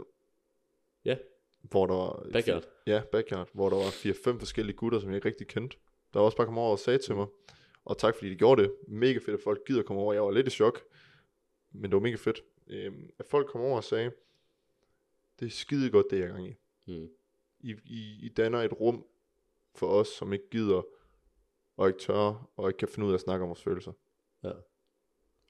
[1.04, 1.16] Ja.
[1.62, 2.28] Hvor der var...
[2.32, 2.64] Backyard.
[2.86, 3.48] Ja, Backyard.
[3.52, 5.76] Hvor der var fire-fem forskellige gutter, som jeg ikke rigtig kendte.
[6.12, 7.26] Der var også bare kommet over og sagde til mig.
[7.84, 8.74] Og tak fordi de gjorde det.
[8.88, 10.12] Mega fedt, at folk gider komme over.
[10.12, 10.84] Jeg var lidt i chok.
[11.72, 12.42] Men det var mega fedt.
[12.66, 14.12] Øhm, at folk kom over og sagde,
[15.40, 16.54] det er skide godt, det jeg er gang i.
[16.86, 17.08] Mm.
[17.60, 19.06] I, I, I danner et rum,
[19.74, 20.82] for os, som ikke gider,
[21.76, 23.92] og ikke tør, og ikke kan finde ud af at snakke om vores følelser.
[24.44, 24.52] Ja.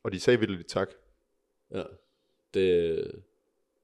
[0.03, 0.89] Og de sagde virkelig tak,
[1.75, 1.83] Ja.
[2.55, 3.13] Det,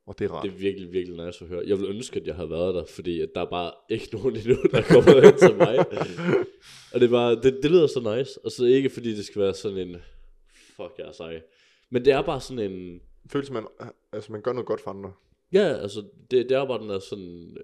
[0.07, 0.43] og det er rart.
[0.45, 1.63] det er virkelig, virkelig nice at høre.
[1.67, 4.37] Jeg vil ønske, at jeg havde været der, fordi at der er bare ikke nogen
[4.37, 5.79] endnu, der kommer hen til mig.
[6.95, 8.45] Og det, er bare, det, det lyder så nice.
[8.45, 9.97] Og så ikke fordi det skal være sådan en,
[10.77, 11.43] fuck jeg er sej.
[11.91, 13.67] Men det er bare sådan en, Følelse, man,
[14.13, 15.13] altså man gør noget godt for andre.
[15.53, 17.57] ja, altså det, det er bare den er sådan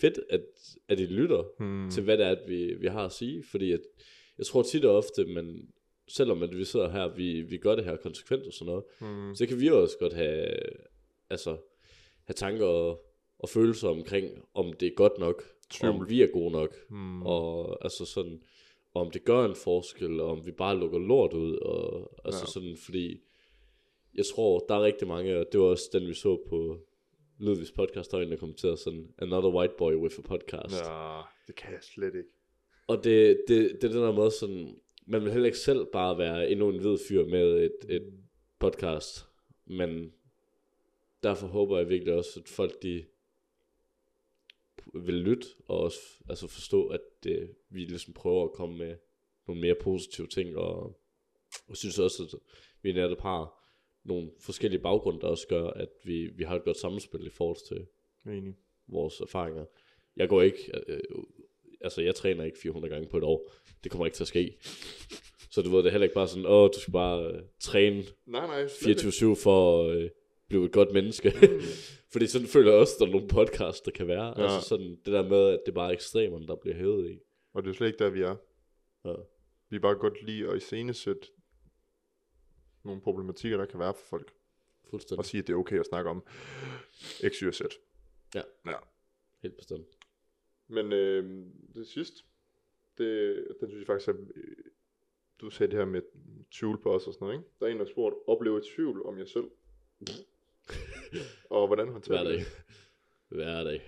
[0.00, 0.40] fedt, at,
[0.88, 1.90] at I lytter Hmm.
[1.90, 3.44] til, hvad det er, at vi, vi har at sige.
[3.50, 3.80] Fordi at,
[4.38, 5.68] jeg tror tit og ofte, men
[6.08, 9.34] selvom at vi sidder her, vi, vi gør det her konsekvent og sådan noget, Hmm.
[9.34, 10.48] så kan vi også godt have,
[11.30, 11.56] altså,
[12.24, 13.04] have tanker og,
[13.38, 15.94] og følelser omkring, om det er godt nok, Tvivl.
[15.94, 17.22] om vi er gode nok, Hmm.
[17.22, 18.42] og altså sådan,
[18.94, 22.46] om det gør en forskel, og om vi bare lukker lort ud, og altså ja.
[22.52, 23.20] sådan, fordi
[24.14, 26.78] jeg tror, der er rigtig mange, og det var også den, vi så på
[27.38, 30.74] Ludvigs podcast, der var en, der kommenterede sådan, another white boy with a podcast.
[30.84, 32.28] Ja, det kan jeg slet ikke.
[32.86, 34.76] Og det, det, det er den der måde sådan,
[35.08, 38.12] man vil heller ikke selv bare være endnu en hvid fyr med et, et
[38.58, 39.26] podcast,
[39.64, 40.12] men
[41.22, 43.04] derfor håber jeg virkelig også, at folk de
[44.94, 45.98] vil lytte, og også
[46.28, 48.96] altså forstå, at det, vi ligesom prøver at komme med
[49.46, 51.00] nogle mere positive ting, og
[51.68, 52.40] jeg synes også, at
[52.82, 53.64] vi netop har
[54.04, 57.68] nogle forskellige baggrunde, der også gør, at vi, vi har et godt samspil i forhold
[57.68, 57.86] til
[58.32, 58.54] Enig.
[58.86, 59.64] vores erfaringer.
[60.16, 61.00] Jeg går ikke, øh,
[61.80, 63.52] altså jeg træner ikke 400 gange på et år.
[63.84, 64.58] Det kommer ikke til at ske.
[65.50, 68.04] Så du ved, det er heller ikke bare sådan, åh, du skal bare øh, træne
[68.26, 69.08] Nej, nej, slet ikke.
[69.08, 70.10] 24-7 for at øh,
[70.48, 71.32] blive et godt menneske.
[72.12, 74.40] Fordi sådan føler jeg også, der er nogle podcasts, der kan være.
[74.40, 74.42] Ja.
[74.42, 77.18] Altså sådan det der med, at det bare er ekstremerne, der bliver hævet i.
[77.54, 78.36] Og det er slet ikke der, vi er.
[79.04, 79.14] Ja.
[79.70, 81.28] Vi er bare godt lide at iscenesætte
[82.84, 84.32] nogle problematikker, der kan være for folk.
[84.90, 85.18] Fuldstændig.
[85.18, 86.24] Og sige, at det er okay at snakke om
[87.28, 87.60] X, Y og Z.
[88.34, 88.42] Ja.
[88.66, 88.76] ja.
[89.42, 89.86] Helt bestemt.
[90.68, 92.22] Men øh, det sidste,
[92.98, 94.56] det, den synes jeg faktisk, at øh,
[95.40, 96.02] du sagde det her med
[96.52, 97.48] tvivl på os og sådan noget, ikke?
[97.60, 99.44] Der er en, der har spurgt, oplever tvivl om jer selv?
[101.50, 102.38] og hvordan håndterer Hver du dag.
[102.38, 102.46] det?
[103.28, 103.82] Hver dag.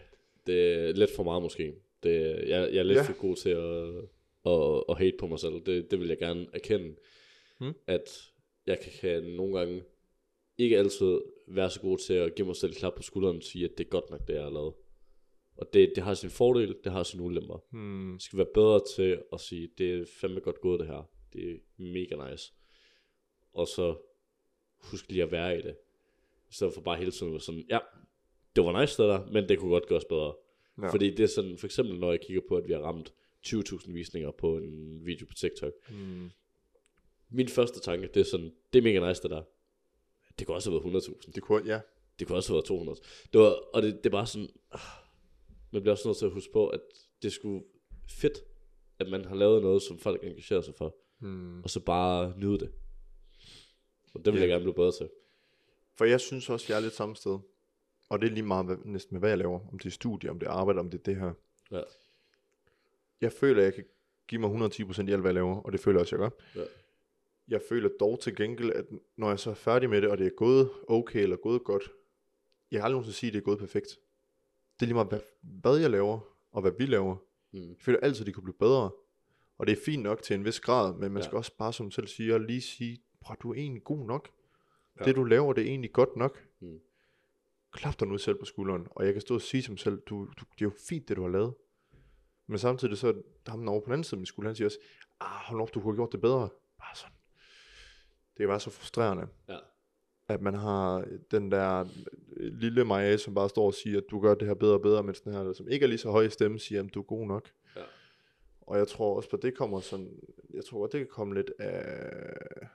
[0.47, 1.75] Det er lidt for meget måske.
[2.03, 2.11] Det,
[2.49, 3.03] jeg, jeg er lidt Ja.
[3.03, 4.05] for god til at,
[4.53, 5.55] at, at hate på mig selv.
[5.67, 6.97] Det, det vil jeg gerne erkende.
[7.59, 7.73] Hmm.
[7.87, 8.33] At
[8.67, 9.83] jeg kan, kan nogle gange
[10.59, 13.43] ikke altid være så god til at give mig selv et klap på skulderen og
[13.43, 14.75] sige, at det er godt nok, det jeg har lavet.
[15.61, 17.65] Og det, det har sin fordel, det har sin ulemper.
[17.71, 18.13] Hmm.
[18.13, 21.11] Jeg skal være bedre til at sige, det er fandme godt gået det her.
[21.33, 22.53] Det er mega nice.
[23.53, 23.97] Og så
[24.79, 25.77] husk lige at være i det.
[26.51, 27.79] I stedet for bare hele tiden at sådan, ja,
[28.57, 30.35] det var nice det der, men det kunne godt gøres bedre.
[30.83, 30.93] Ja.
[30.93, 33.15] Fordi det er sådan, for eksempel når jeg kigger på, at vi har ramt
[33.47, 35.73] 20.000 visninger på en video på TikTok.
[35.89, 36.31] Hmm.
[37.29, 39.43] Min første tanke, det er sådan, det er mega nice det der.
[40.39, 41.33] Det kunne også have været 100.000.
[41.35, 41.81] Det kunne, ja.
[42.19, 42.99] Det kunne også have været 200.
[43.33, 44.81] Det var, og det, det er bare sådan, ah,
[45.73, 46.81] man bliver også nødt til at huske på, at
[47.23, 47.65] det skulle
[48.09, 48.39] fedt,
[48.99, 51.63] at man har lavet noget, som folk engagerer sig for, Hmm.
[51.63, 52.73] og så bare nyde det.
[54.15, 54.41] Og det vil Ja.
[54.41, 55.09] jeg gerne blive bedre til.
[55.95, 57.39] For jeg synes også, jeg er lidt samme sted.
[58.09, 59.69] Og det er lige meget hvad, næsten med, hvad jeg laver.
[59.73, 61.33] Om det er studie, om det er arbejde, om det er det her.
[61.71, 61.83] Ja.
[63.21, 63.85] Jeg føler, at jeg kan
[64.29, 65.61] give mig 110% i alt, hvad jeg laver.
[65.61, 66.61] Og det føler jeg også, jeg gør.
[66.61, 66.67] Ja.
[67.49, 68.85] Jeg føler dog til gengæld, at
[69.17, 71.91] når jeg så er færdig med det, og det er gået okay eller gået godt,
[72.71, 73.99] jeg har aldrig nogensinde sige, at det er gået perfekt.
[74.81, 76.21] Det er lige meget, hvad, hvad jeg laver,
[76.53, 77.17] og hvad vi laver.
[77.53, 77.69] Mm.
[77.69, 78.91] Jeg føler altid, at det kunne blive bedre.
[79.59, 81.27] Og det er fint nok til en vis grad, men man Ja.
[81.27, 84.29] skal også bare, som selv siger, lige sige, bror, du er egentlig god nok.
[85.01, 85.05] Ja.
[85.05, 86.47] Det du laver, det er egentlig godt nok.
[86.61, 86.79] Mm.
[87.73, 90.25] Klap dig nu selv på skulderen, og jeg kan stå og sige som selv, du,
[90.25, 91.55] du, det er jo fint, det du har lavet.
[92.47, 93.09] Men samtidig så,
[93.47, 94.79] er ham over på den anden side af min skulder, han siger også,
[95.21, 96.49] ah, hold op, du kunne have gjort det bedre.
[96.79, 97.17] Bare sådan.
[98.37, 99.59] Det er bare så frustrerende, Ja.
[100.31, 101.89] At man har den der
[102.37, 104.83] øh, lille Maja, som bare står og siger, at du gør det her bedre og
[104.83, 107.01] bedre, mens den her, som ikke er lige så høj i stemme, siger, at du
[107.01, 107.51] er god nok.
[107.77, 107.83] Ja.
[108.61, 110.21] Og jeg tror også på, det kommer sådan,
[110.55, 112.67] jeg tror godt, det kan komme lidt af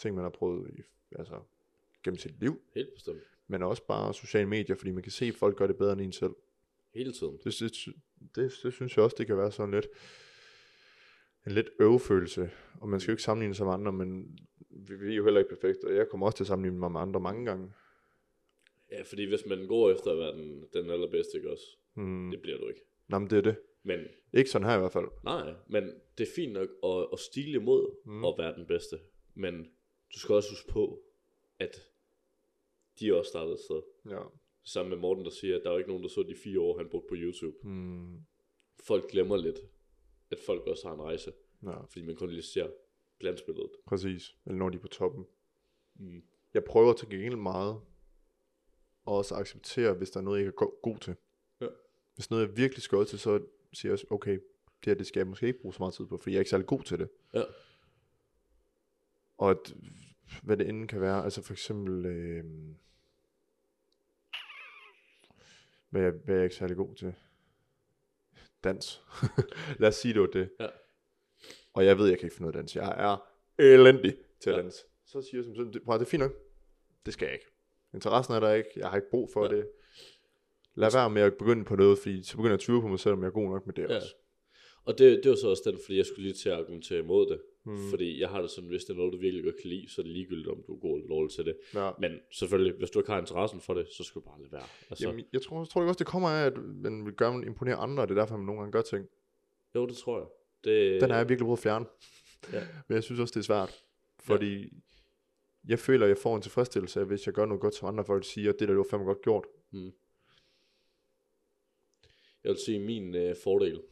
[0.00, 0.82] ting, man har prøvet i,
[1.18, 1.34] altså,
[2.04, 3.22] gennem sit liv, Helt bestemt.
[3.46, 6.00] men også bare sociale medier, fordi man kan se, at folk gør det bedre end
[6.00, 6.34] en selv.
[6.94, 7.38] Hele tiden.
[7.44, 7.94] Det, det,
[8.34, 9.86] det, det synes jeg også, det kan være sådan lidt,
[11.48, 14.38] en lidt øvefølelse, og man skal jo ikke sammenligne sig med andre, men
[14.70, 16.92] vi, vi er jo heller ikke perfekte, og jeg kommer også til at sammenligne mig
[16.92, 17.72] med andre mange gange.
[18.92, 21.64] Ja, fordi hvis man går efter at være den, den allerbedste, ikke også?
[21.94, 22.30] Hmm.
[22.30, 22.80] Det bliver du ikke.
[23.08, 23.56] Nå, men det er det.
[23.82, 24.00] Men
[24.32, 25.06] Ikke sådan her i hvert fald.
[25.24, 25.84] nej, men
[26.18, 28.12] det er fint nok at, at stile imod Mm.
[28.12, 28.24] mm.
[28.24, 28.98] at være den bedste.
[29.34, 29.64] Men
[30.14, 31.00] du skal også huske på,
[31.58, 31.76] at
[33.00, 33.80] de også startede et sted.
[34.10, 34.20] Ja.
[34.64, 36.60] Sammen med Morten, der siger, at der er jo ikke nogen, der så de fire
[36.60, 37.56] år, han brugte på YouTube.
[37.62, 38.16] Hmm.
[38.86, 39.58] Folk glemmer lidt,
[40.30, 41.32] at folk også har en rejse.
[41.62, 42.70] Ja, Fordi man kun lige ser
[43.20, 43.70] glansbilledet.
[43.86, 44.36] præcis.
[44.46, 45.26] Eller når de er på toppen.
[45.94, 46.22] Mm.
[46.54, 47.80] Jeg prøver til gengæld meget
[49.04, 51.16] og også acceptere, hvis der er noget, jeg ikke er go- god til.
[51.60, 51.66] Ja.
[52.14, 55.20] Hvis noget, jeg virkelig skal til, så siger jeg også, okay, det her, det skal
[55.20, 56.98] jeg måske ikke bruge så meget tid på, fordi jeg er ikke særlig god til
[56.98, 57.08] det.
[57.34, 57.42] Ja.
[59.38, 59.74] Og at,
[60.42, 62.44] hvad det end kan være, altså for eksempel, øh,
[65.90, 67.14] hvad, jeg, hvad jeg er ikke særlig god til.
[68.64, 69.02] Dans.
[69.80, 70.50] Lad os sige, det var det.
[70.60, 70.66] Ja.
[71.72, 72.76] Og jeg ved, jeg kan ikke finde noget dans.
[72.76, 73.16] Jeg er
[73.58, 74.70] elendig til at Ja.
[75.06, 76.32] Så siger jeg som sådan, prøv det er fint nok.
[77.06, 77.46] Det skal jeg ikke.
[77.94, 78.68] Interessen er der ikke.
[78.76, 79.56] Jeg har ikke brug for Ja.
[79.56, 79.68] det.
[80.74, 82.98] Lad være med at begynde på noget, fordi så begynder jeg at tvivle på mig
[83.00, 83.96] selv, om jeg er god nok med det Ja.
[83.96, 84.14] også.
[84.84, 87.26] Og det, det var så også den, fordi jeg skulle lige til at argumentere imod
[87.30, 87.40] det.
[87.68, 87.90] Hmm.
[87.90, 90.00] Fordi jeg har det sådan, hvis det er noget, du virkelig godt kan lide, så
[90.00, 91.56] er det ligegyldigt, om du er god eller dårlig til det.
[91.74, 91.90] Ja.
[92.00, 94.66] Men selvfølgelig, hvis du ikke har interessen for det, så skal du bare lade være.
[94.90, 97.76] Altså, Jamen, jeg tror, jeg tror også, det kommer af, at man vil gøre imponere
[97.76, 99.06] andre, og det er derfor, man nogle gange gør ting.
[99.74, 100.26] jo, det tror jeg.
[100.64, 101.86] Det, Den har jeg virkelig prøvet at fjerne.
[102.52, 102.60] Ja.
[102.88, 103.84] Men jeg synes også, det er svært.
[104.20, 104.72] Fordi
[105.68, 108.52] jeg føler, jeg får en tilfredsstillelse hvis jeg gør noget godt, som andre folk siger,
[108.52, 109.44] det der, det var fandme godt gjort.
[112.44, 113.82] Jeg vil sige, min øh, fordel,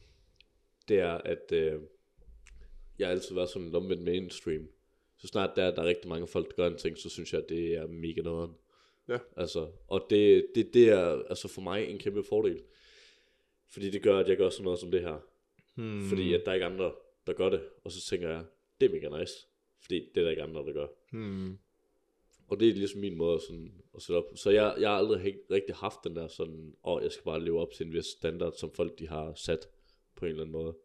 [0.87, 1.81] det er, at øh,
[2.99, 4.67] jeg har altid været sådan en omvendt mainstream.
[5.17, 7.33] Så snart der, er- der er rigtig mange folk, der gør en ting, så synes
[7.33, 8.51] jeg, det er mega nederen.
[9.09, 9.17] Ja.
[9.37, 12.63] Altså, og det, det, det er altså for mig en kæmpe fordel.
[13.69, 15.17] Fordi det gør, at jeg gør sådan noget som det her.
[15.75, 16.01] Hmm.
[16.09, 16.91] Fordi at der er ikke andre,
[17.27, 17.61] der gør det.
[17.83, 18.45] Og så tænker jeg,
[18.81, 19.33] det er mega nice.
[19.81, 20.87] Fordi det er der ikke andre, der gør.
[21.11, 21.57] Hmm.
[22.47, 24.25] Og det er ligesom min måde sådan, at sætte op.
[24.35, 27.43] Så jeg, jeg har aldrig helt, rigtig haft den der sådan, åh, jeg skal bare
[27.45, 29.67] leve op til en vis standard, som folk de har sat
[30.15, 30.75] på en eller anden måde.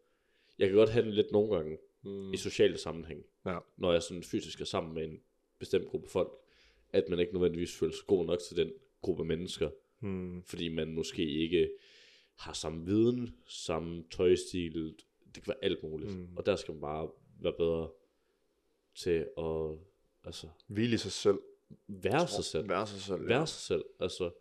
[0.59, 2.33] Jeg kan godt have den lidt nogle gange Hmm.
[2.33, 3.59] i sociale sammenhæng, Ja.
[3.77, 5.19] når jeg sådan fysisk er sammen med en
[5.59, 6.31] bestemt gruppe folk,
[6.89, 10.43] at man ikke nødvendigvis føler sig god nok til den gruppe mennesker, Hmm.
[10.43, 11.71] fordi man måske ikke
[12.35, 14.95] har samme viden, samme tøjstil,
[15.35, 16.11] det kan være alt muligt.
[16.13, 16.19] Mm.
[16.19, 16.37] Mm.
[16.37, 17.09] Og der skal man bare
[17.41, 17.91] være bedre
[18.95, 19.77] til at
[20.23, 21.37] altså, Hvile i sig selv.
[21.87, 22.69] være sig selv.
[22.69, 23.27] Være sig selv.
[23.27, 23.83] være sig selv.
[23.99, 24.31] Altså,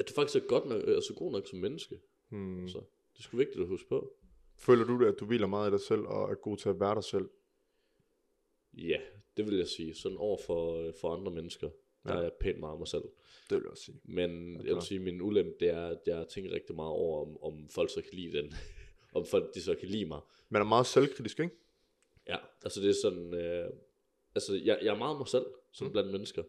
[0.00, 2.00] at du faktisk er godt nok, altså god nok som menneske.
[2.28, 2.68] Hmm.
[2.68, 2.78] Så
[3.12, 4.12] det er sgu vigtigt at huske på.
[4.62, 6.80] Føler du det, at du hviler meget i dig selv, og er god til at
[6.80, 7.28] være dig selv?
[8.74, 9.00] Ja,
[9.36, 9.94] det vil jeg sige.
[9.94, 11.68] Sådan over for, øh, for andre mennesker,
[12.04, 12.18] der Ja.
[12.18, 13.02] er jeg pænt meget mig selv.
[13.50, 14.00] Det vil jeg også sige.
[14.04, 17.42] Men jeg vil sige, min ulempe, det er, at jeg tænker rigtig meget over, om,
[17.42, 18.54] om folk så kan lide den.
[19.14, 20.20] om folk de så kan lide mig.
[20.48, 21.56] Man er meget selvkritisk, ikke?
[22.28, 23.70] Ja, altså det er sådan, øh,
[24.34, 25.92] altså jeg, jeg er meget mig selv, sådan mm.
[25.92, 26.42] blandt mennesker.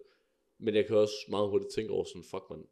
[0.57, 2.67] Men jeg kan også meget hurtigt tænke over sådan, fuck man,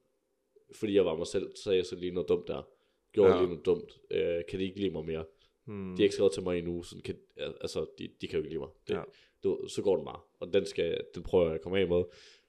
[0.76, 2.64] fordi jeg var mig selv, så sagde jeg så lige noget dumt der.
[3.12, 3.36] Gjorde Ja.
[3.36, 3.41] ja.
[3.41, 3.99] lige noget dumt.
[4.12, 5.26] Øh, kan de ikke lide mig mere?
[5.66, 5.95] Hmm.
[5.95, 8.49] De har ikke skrevet til mig endnu, sådan kan, altså de, de kan jo ikke
[8.49, 8.70] lide mig.
[8.88, 8.99] Det, Ja.
[8.99, 9.03] ja.
[9.43, 10.20] du, så går den bare.
[10.39, 12.03] Og den, skal, den prøver jeg at komme af med,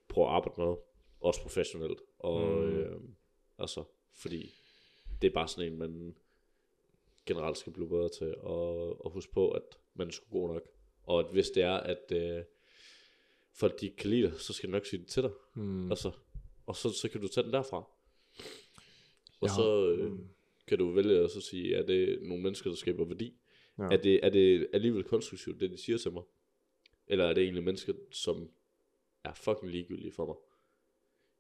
[0.08, 0.76] prøver at arbejde med,
[1.20, 1.98] også professionelt.
[2.18, 2.66] Og Mm.
[2.66, 2.76] mm.
[2.78, 3.00] øh,
[3.58, 3.84] altså,
[4.14, 4.54] fordi
[5.22, 6.16] det er bare sådan en, man
[7.26, 9.62] generelt skal blive bedre til at, at huske på, at
[9.94, 10.62] man er sgu god nok.
[11.04, 12.44] Og at hvis det er, at øh,
[13.54, 15.30] folk de kan lide dig, så skal de nok sige det til dig.
[15.54, 15.90] Hmm.
[15.90, 16.10] Altså,
[16.66, 17.76] og så, så kan du tage den derfra.
[19.40, 20.28] Og har- så øh, mm.
[20.66, 23.34] Kan du vælge at så sige, er det nogle mennesker, der skaber værdi?
[23.78, 23.84] Ja.
[23.84, 26.22] Er, det, er det alligevel konstruktivt, det de siger til mig?
[27.06, 28.50] Eller er det egentlig mennesker, som
[29.24, 30.36] er fucking ligegyldige for mig?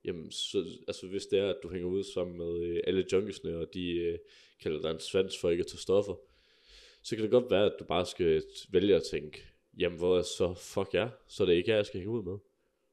[0.04, 3.56] Jamen, så, altså hvis det er, at du hænger ud sammen med øh, alle junkiesne,
[3.58, 4.18] og de øh,
[4.60, 6.14] kalder dig en svans for ikke at tage stoffer,
[7.02, 9.42] så kan det godt være, at du bare skal vælge at tænke,
[9.78, 12.22] jamen hvor er så fuck ja, så er det ikke jeg, jeg skal hænge ud
[12.22, 12.38] med.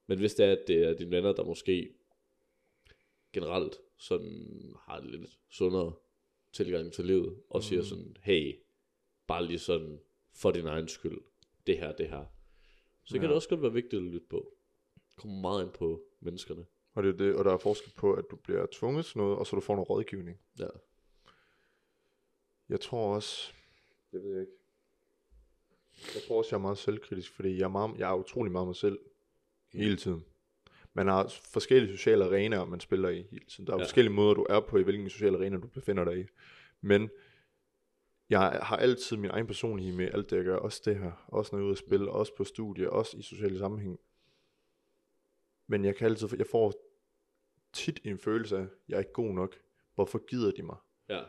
[0.08, 1.94] Men hvis det er, at det er dine venner, der måske
[3.34, 5.94] generelt sådan har en lidt sundere
[6.52, 7.88] tilgang til livet, og siger Mhm.
[7.88, 8.60] sådan, hey,
[9.28, 10.00] bare lige sådan,
[10.34, 11.22] for din egen skyld,
[11.68, 12.26] det her, det her.
[13.04, 13.28] Så kan Ja.
[13.28, 14.54] det også godt være vigtigt at lytte på.
[15.16, 16.66] Kommer meget ind på menneskerne.
[16.94, 19.38] Og, det er det, og der er forskel på, at du bliver tvunget til noget,
[19.38, 20.40] og så du får noget rådgivning.
[20.60, 20.68] Ja.
[22.70, 23.54] Jeg tror også,
[24.12, 24.54] det ved jeg ikke.
[26.16, 28.68] Jeg tror også, jeg er meget selvkritisk, fordi jeg er, meget, jeg er utrolig meget
[28.68, 29.00] mig selv
[29.74, 30.26] hele tiden.
[30.94, 33.68] Man har forskellige sociale arenaer, man spiller i hele tiden.
[33.68, 33.84] Der er ja.
[33.84, 36.26] Forskellige måder, du er på, i hvilken sociale arena du befinder dig i.
[36.82, 37.10] Men
[38.30, 40.56] jeg har altid min egen personlighed med alt det, jeg gør.
[40.58, 41.12] Også det her.
[41.28, 42.12] Også når jeg er ude at spille.
[42.12, 42.90] Også på studie.
[42.90, 44.00] Også i sociale sammenhæng.
[45.68, 46.74] Men jeg kan altid, jeg får
[47.74, 49.56] tit en følelse af, at jeg er ikke god nok.
[49.96, 50.78] Hvorfor gider de mig?
[51.10, 51.22] Ja.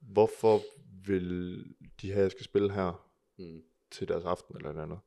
[0.00, 0.60] Hvorfor
[1.06, 1.64] vil
[2.02, 3.62] de have, at jeg skal spille her Mm.
[3.90, 4.98] til deres aften eller noget andet?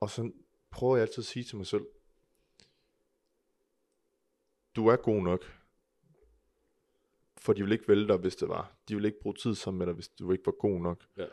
[0.00, 0.30] Og så
[0.70, 1.86] prøver jeg altid at sige til mig selv,
[4.80, 5.44] du er god nok,
[7.38, 8.76] for de vil ikke vælge dig, hvis det var.
[8.88, 11.06] De vil ikke bruge tid sammen med dig, hvis du ikke var god nok.
[11.16, 11.26] Ja.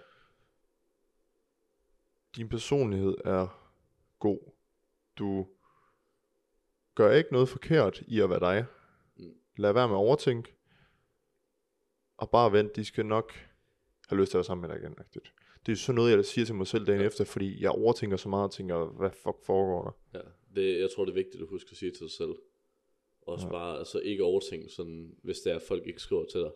[2.35, 3.71] Din personlighed er
[4.19, 4.39] god.
[5.17, 5.47] Du
[6.95, 8.65] gør ikke noget forkert i at være dig.
[9.17, 9.33] Mm.
[9.57, 10.55] Lad være med at overtænke.
[12.17, 13.33] Og bare vent, de skal nok
[14.09, 14.95] have lyst til at være sammen med dig igen.
[14.99, 15.33] agtigt.
[15.65, 17.07] Det er sådan noget, jeg siger til mig selv dagen Ja.
[17.07, 19.83] efter, fordi jeg overtænker så meget og tænker, hvad fuck foregår
[20.13, 20.19] der?
[20.19, 20.25] Ja,
[20.61, 22.35] det, jeg tror, det er vigtigt at huske at sige til dig selv.
[23.27, 23.51] Også Ja.
[23.51, 26.51] bare, altså ikke overtænke sådan, hvis det er, at folk ikke skriver til dig.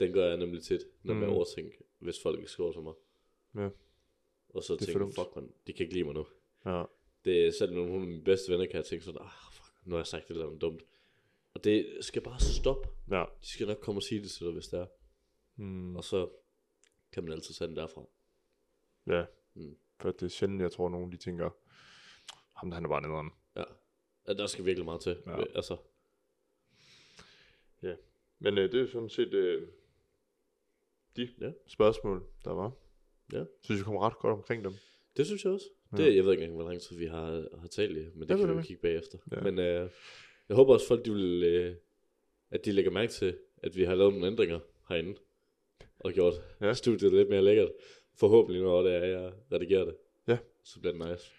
[0.00, 1.22] Den gør jeg nemlig tit, når mm.
[1.22, 2.94] jeg overtænker, hvis folk ikke skriver til mig.
[3.54, 3.68] Ja.
[4.48, 6.26] Og så er tænker jeg, fuck man, de kan ikke lide mig nu.
[6.66, 6.84] Ja.
[7.24, 9.94] Det er selv nogle af mine bedste venner, kan jeg tænke sådan, ah, fuck, nu
[9.94, 10.82] har jeg sagt det eller andet dumt.
[11.54, 12.88] Og det skal bare stoppe.
[13.10, 13.24] Ja.
[13.42, 14.86] De skal nok komme og sige det til dig, hvis det er.
[15.56, 15.96] Mm.
[15.96, 16.28] Og så
[17.12, 18.04] kan man altid sende derfra.
[19.06, 19.24] Ja.
[19.54, 19.76] Mm.
[20.00, 21.50] For det er sjældent, jeg tror, nogen de tænker,
[22.56, 23.30] ham der han er bare nederen.
[23.56, 23.64] Ja.
[24.28, 25.16] Ja der skal virkelig meget til.
[25.26, 25.38] Ja.
[25.38, 25.44] Ja.
[25.54, 25.76] Altså,
[28.38, 29.66] Men øh, det er sådan set øh,
[31.16, 31.50] de Ja.
[31.66, 32.72] spørgsmål, der var.
[33.32, 33.44] Ja.
[33.60, 34.72] Synes jeg kommer ret godt omkring dem.
[35.16, 35.66] det synes jeg også.
[35.92, 35.96] Ja.
[35.96, 38.28] Det, jeg ved ikke engang, hvor lang tid vi har, har talt i, men det
[38.30, 39.18] Jeg kan vi jo kigge bagefter.
[39.32, 39.40] Ja.
[39.40, 39.90] Men øh,
[40.48, 41.76] jeg håber også, folk de vil, øh,
[42.50, 45.14] at de lægger mærke til, at vi har lavet nogle ændringer herinde.
[45.98, 46.66] Og gjort Ja.
[46.66, 46.74] ja.
[46.74, 47.70] studiet lidt mere lækkert.
[48.14, 49.96] Forhåbentlig, når det er, jeg redigerer det.
[50.28, 50.38] Ja.
[50.64, 51.30] Så bliver det nice.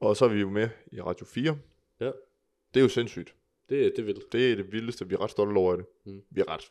[0.00, 1.58] Og så er vi jo med i Radio 4.
[2.00, 2.10] Ja.
[2.76, 3.34] Det er jo sindssygt.
[3.68, 4.22] Det, det vil.
[4.32, 5.08] Det er det vildeste.
[5.08, 5.84] Vi er ret stolte over det.
[6.04, 6.20] Mm.
[6.30, 6.70] Vi er ret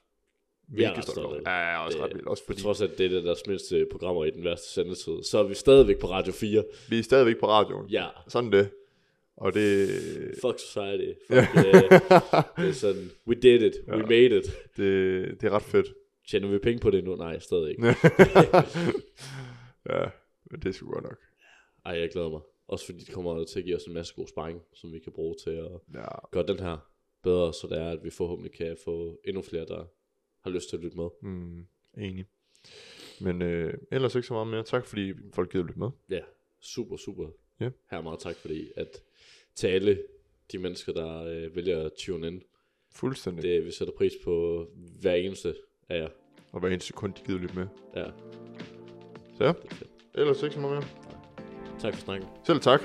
[0.67, 1.41] Vi er ret stolte.
[1.45, 2.27] Ja, jeg er også ret vildt.
[2.27, 2.61] Også Fordi...
[2.61, 5.99] Trods at det er deres mindste programmer i den værste sendetid, så er vi stadigvæk
[5.99, 6.63] på Radio 4.
[6.89, 7.89] vi er stadigvæk på radioen.
[7.89, 8.07] Ja.
[8.27, 8.69] Sådan det.
[9.37, 9.89] Og det,
[10.41, 11.19] Fuck society.
[11.27, 11.63] Fuck, uh,
[12.57, 13.73] det er sådan, we did it.
[13.87, 14.01] We Ja.
[14.05, 14.45] made it.
[14.77, 15.87] det, det er ret fedt.
[16.27, 17.15] Tjener vi penge på det nu?
[17.15, 17.83] Nej, stadig ikke.
[19.89, 20.05] ja,
[20.51, 21.17] men det er sgu godt nok.
[21.85, 22.41] Ej, jeg glæder mig.
[22.67, 25.11] Også fordi det kommer til at give os en masse god sparring, som vi kan
[25.13, 26.77] bruge til at Ja, gøre den her
[27.23, 29.85] bedre, så det er, at vi forhåbentlig kan få endnu flere, der
[30.41, 31.09] har lyst til at lytte med.
[31.21, 31.65] mm,
[31.97, 32.25] enig.
[33.21, 34.63] Men øh, ellers ikke så meget mere.
[34.63, 35.89] Tak fordi folk gider lytte med.
[36.09, 36.19] Ja,
[36.59, 37.29] super, super.
[37.59, 37.69] Ja.
[37.91, 39.03] Her meget tak, fordi at
[39.55, 40.03] til alle
[40.51, 42.41] de mennesker, der øh, vælger at tune ind,
[42.91, 43.43] Fuldstændig.
[43.43, 44.65] det, vi sætter pris på
[45.01, 45.55] hver eneste
[45.89, 46.09] af jer.
[46.51, 47.67] Og hver eneste sekund, de gider lytte med.
[47.95, 48.05] Ja,
[49.37, 51.14] Så ja, er ellers ikke så meget mere.
[51.79, 52.27] Tak for snakken.
[52.43, 52.81] Selv tak.